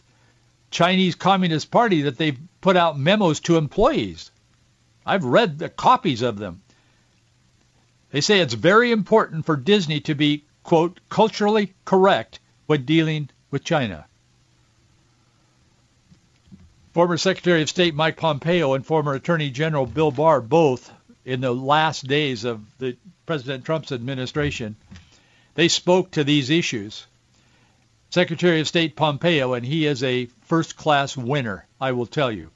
Chinese 0.71 1.15
Communist 1.15 1.71
Party 1.71 2.03
that 2.03 2.19
they've 2.19 2.39
put 2.61 2.77
out 2.77 2.99
memos 2.99 3.41
to 3.41 3.57
employees. 3.57 4.31
I've 5.07 5.25
read 5.25 5.59
the 5.59 5.71
copies 5.71 6.21
of 6.21 6.37
them. 6.37 6.61
They 8.11 8.21
say 8.21 8.41
it's 8.41 8.53
very 8.53 8.93
important 8.93 9.47
for 9.47 9.57
Disney 9.57 10.01
to 10.01 10.15
be, 10.15 10.45
quote, 10.63 11.01
culturally 11.09 11.73
correct 11.87 12.39
when 12.67 12.85
dealing 12.85 13.31
with 13.51 13.65
China. 13.65 14.05
Former 16.93 17.19
Secretary 17.19 17.63
of 17.63 17.69
State 17.69 17.95
Mike 17.95 18.17
Pompeo 18.17 18.75
and 18.75 18.85
former 18.85 19.15
Attorney 19.15 19.51
General 19.51 19.87
Bill 19.87 20.11
Barr 20.11 20.41
both 20.41 20.91
in 21.25 21.41
the 21.41 21.55
last 21.55 22.07
days 22.07 22.45
of 22.45 22.61
the 22.79 22.97
President 23.27 23.65
Trump's 23.65 23.93
administration 23.93 24.77
they 25.59 25.67
spoke 25.67 26.13
to 26.13 26.23
these 26.23 26.51
issues. 26.51 27.05
Secretary 28.11 28.61
of 28.61 28.69
State 28.69 28.95
Pompeo, 28.95 29.55
and 29.55 29.67
he 29.67 29.87
is 29.87 30.05
a 30.05 30.27
first-class 30.43 31.17
winner, 31.17 31.67
I 31.81 31.91
will 31.91 32.07
tell 32.07 32.31
you. 32.31 32.53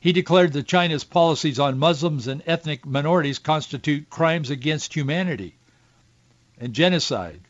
He 0.00 0.12
declared 0.12 0.52
that 0.52 0.68
China's 0.68 1.02
policies 1.02 1.58
on 1.58 1.80
Muslims 1.80 2.28
and 2.28 2.44
ethnic 2.46 2.86
minorities 2.86 3.40
constitute 3.40 4.08
crimes 4.08 4.50
against 4.50 4.94
humanity 4.94 5.56
and 6.56 6.72
genocide. 6.72 7.40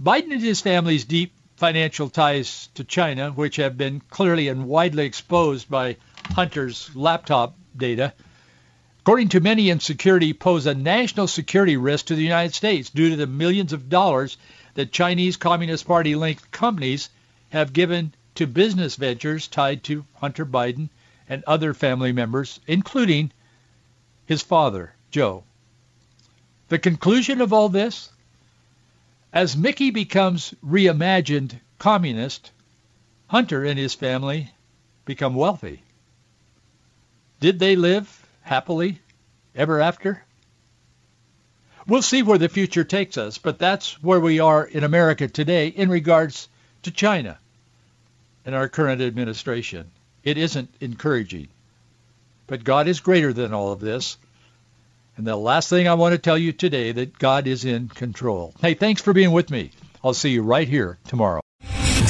Biden 0.00 0.30
and 0.30 0.40
his 0.40 0.60
family's 0.60 1.04
deep 1.04 1.32
financial 1.56 2.10
ties 2.10 2.68
to 2.74 2.84
China, 2.84 3.30
which 3.30 3.56
have 3.56 3.76
been 3.76 4.00
clearly 4.10 4.48
and 4.48 4.66
widely 4.66 5.06
exposed 5.06 5.70
by 5.70 5.96
Hunter's 6.34 6.90
laptop 6.94 7.56
data, 7.76 8.12
according 9.00 9.28
to 9.28 9.40
many 9.40 9.70
in 9.70 9.80
security, 9.80 10.32
pose 10.32 10.66
a 10.66 10.74
national 10.74 11.26
security 11.26 11.76
risk 11.76 12.06
to 12.06 12.14
the 12.14 12.22
United 12.22 12.54
States 12.54 12.90
due 12.90 13.10
to 13.10 13.16
the 13.16 13.26
millions 13.26 13.72
of 13.72 13.88
dollars 13.88 14.36
that 14.74 14.92
Chinese 14.92 15.36
Communist 15.36 15.86
Party-linked 15.86 16.50
companies 16.50 17.08
have 17.50 17.72
given 17.72 18.12
to 18.34 18.46
business 18.46 18.96
ventures 18.96 19.46
tied 19.46 19.84
to 19.84 20.04
Hunter 20.14 20.44
Biden 20.44 20.88
and 21.28 21.44
other 21.44 21.72
family 21.72 22.12
members, 22.12 22.58
including 22.66 23.30
his 24.26 24.42
father, 24.42 24.94
Joe. 25.10 25.44
The 26.68 26.78
conclusion 26.78 27.40
of 27.40 27.52
all 27.52 27.68
this? 27.68 28.10
As 29.34 29.56
Mickey 29.56 29.90
becomes 29.90 30.54
reimagined 30.64 31.58
communist, 31.80 32.52
Hunter 33.26 33.64
and 33.64 33.76
his 33.76 33.92
family 33.92 34.52
become 35.04 35.34
wealthy. 35.34 35.82
Did 37.40 37.58
they 37.58 37.74
live 37.74 38.28
happily 38.42 39.00
ever 39.56 39.80
after? 39.80 40.22
We'll 41.88 42.00
see 42.00 42.22
where 42.22 42.38
the 42.38 42.48
future 42.48 42.84
takes 42.84 43.18
us, 43.18 43.36
but 43.36 43.58
that's 43.58 44.00
where 44.00 44.20
we 44.20 44.38
are 44.38 44.64
in 44.64 44.84
America 44.84 45.26
today 45.26 45.66
in 45.66 45.88
regards 45.88 46.48
to 46.84 46.92
China 46.92 47.36
and 48.46 48.54
our 48.54 48.68
current 48.68 49.02
administration. 49.02 49.90
It 50.22 50.38
isn't 50.38 50.72
encouraging. 50.80 51.48
But 52.46 52.62
God 52.62 52.86
is 52.86 53.00
greater 53.00 53.32
than 53.32 53.52
all 53.52 53.72
of 53.72 53.80
this. 53.80 54.16
And 55.16 55.26
the 55.26 55.36
last 55.36 55.68
thing 55.68 55.86
I 55.86 55.94
want 55.94 56.12
to 56.12 56.18
tell 56.18 56.36
you 56.36 56.52
today 56.52 56.90
that 56.92 57.18
God 57.18 57.46
is 57.46 57.64
in 57.64 57.88
control. 57.88 58.52
Hey, 58.60 58.74
thanks 58.74 59.00
for 59.00 59.12
being 59.12 59.30
with 59.30 59.50
me. 59.50 59.70
I'll 60.02 60.14
see 60.14 60.30
you 60.30 60.42
right 60.42 60.68
here 60.68 60.98
tomorrow. 61.06 61.40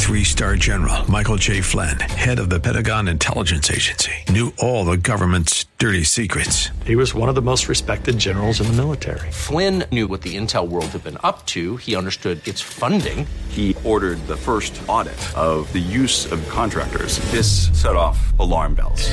Three 0.05 0.25
star 0.25 0.57
general 0.57 1.11
Michael 1.11 1.37
J. 1.37 1.63
Flynn, 1.63 1.99
head 1.99 2.39
of 2.39 2.51
the 2.51 2.61
Pentagon 2.61 3.09
Intelligence 3.09 3.71
Agency, 3.71 4.13
knew 4.29 4.53
all 4.59 4.85
the 4.85 4.99
government's 4.99 5.65
dirty 5.79 6.05
secrets. 6.05 6.69
He 6.85 6.95
was 6.95 7.15
one 7.15 7.31
of 7.31 7.35
the 7.35 7.43
most 7.43 7.69
respected 7.69 8.19
generals 8.19 8.61
in 8.61 8.67
the 8.67 8.75
military. 8.75 9.31
Flynn 9.31 9.85
knew 9.91 10.07
what 10.07 10.21
the 10.21 10.37
intel 10.37 10.69
world 10.69 10.87
had 10.87 11.05
been 11.05 11.17
up 11.25 11.47
to, 11.47 11.79
he 11.79 11.97
understood 11.97 12.47
its 12.47 12.61
funding. 12.61 13.27
He 13.49 13.75
ordered 13.83 14.19
the 14.27 14.37
first 14.37 14.79
audit 14.89 15.19
of 15.37 15.73
the 15.73 15.79
use 15.79 16.31
of 16.31 16.47
contractors. 16.51 17.19
This 17.31 17.71
set 17.81 17.97
off 17.97 18.39
alarm 18.39 18.75
bells. 18.75 19.09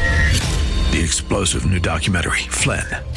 The 0.92 1.00
explosive 1.02 1.66
new 1.66 1.80
documentary, 1.80 2.42
Flynn, 2.50 2.84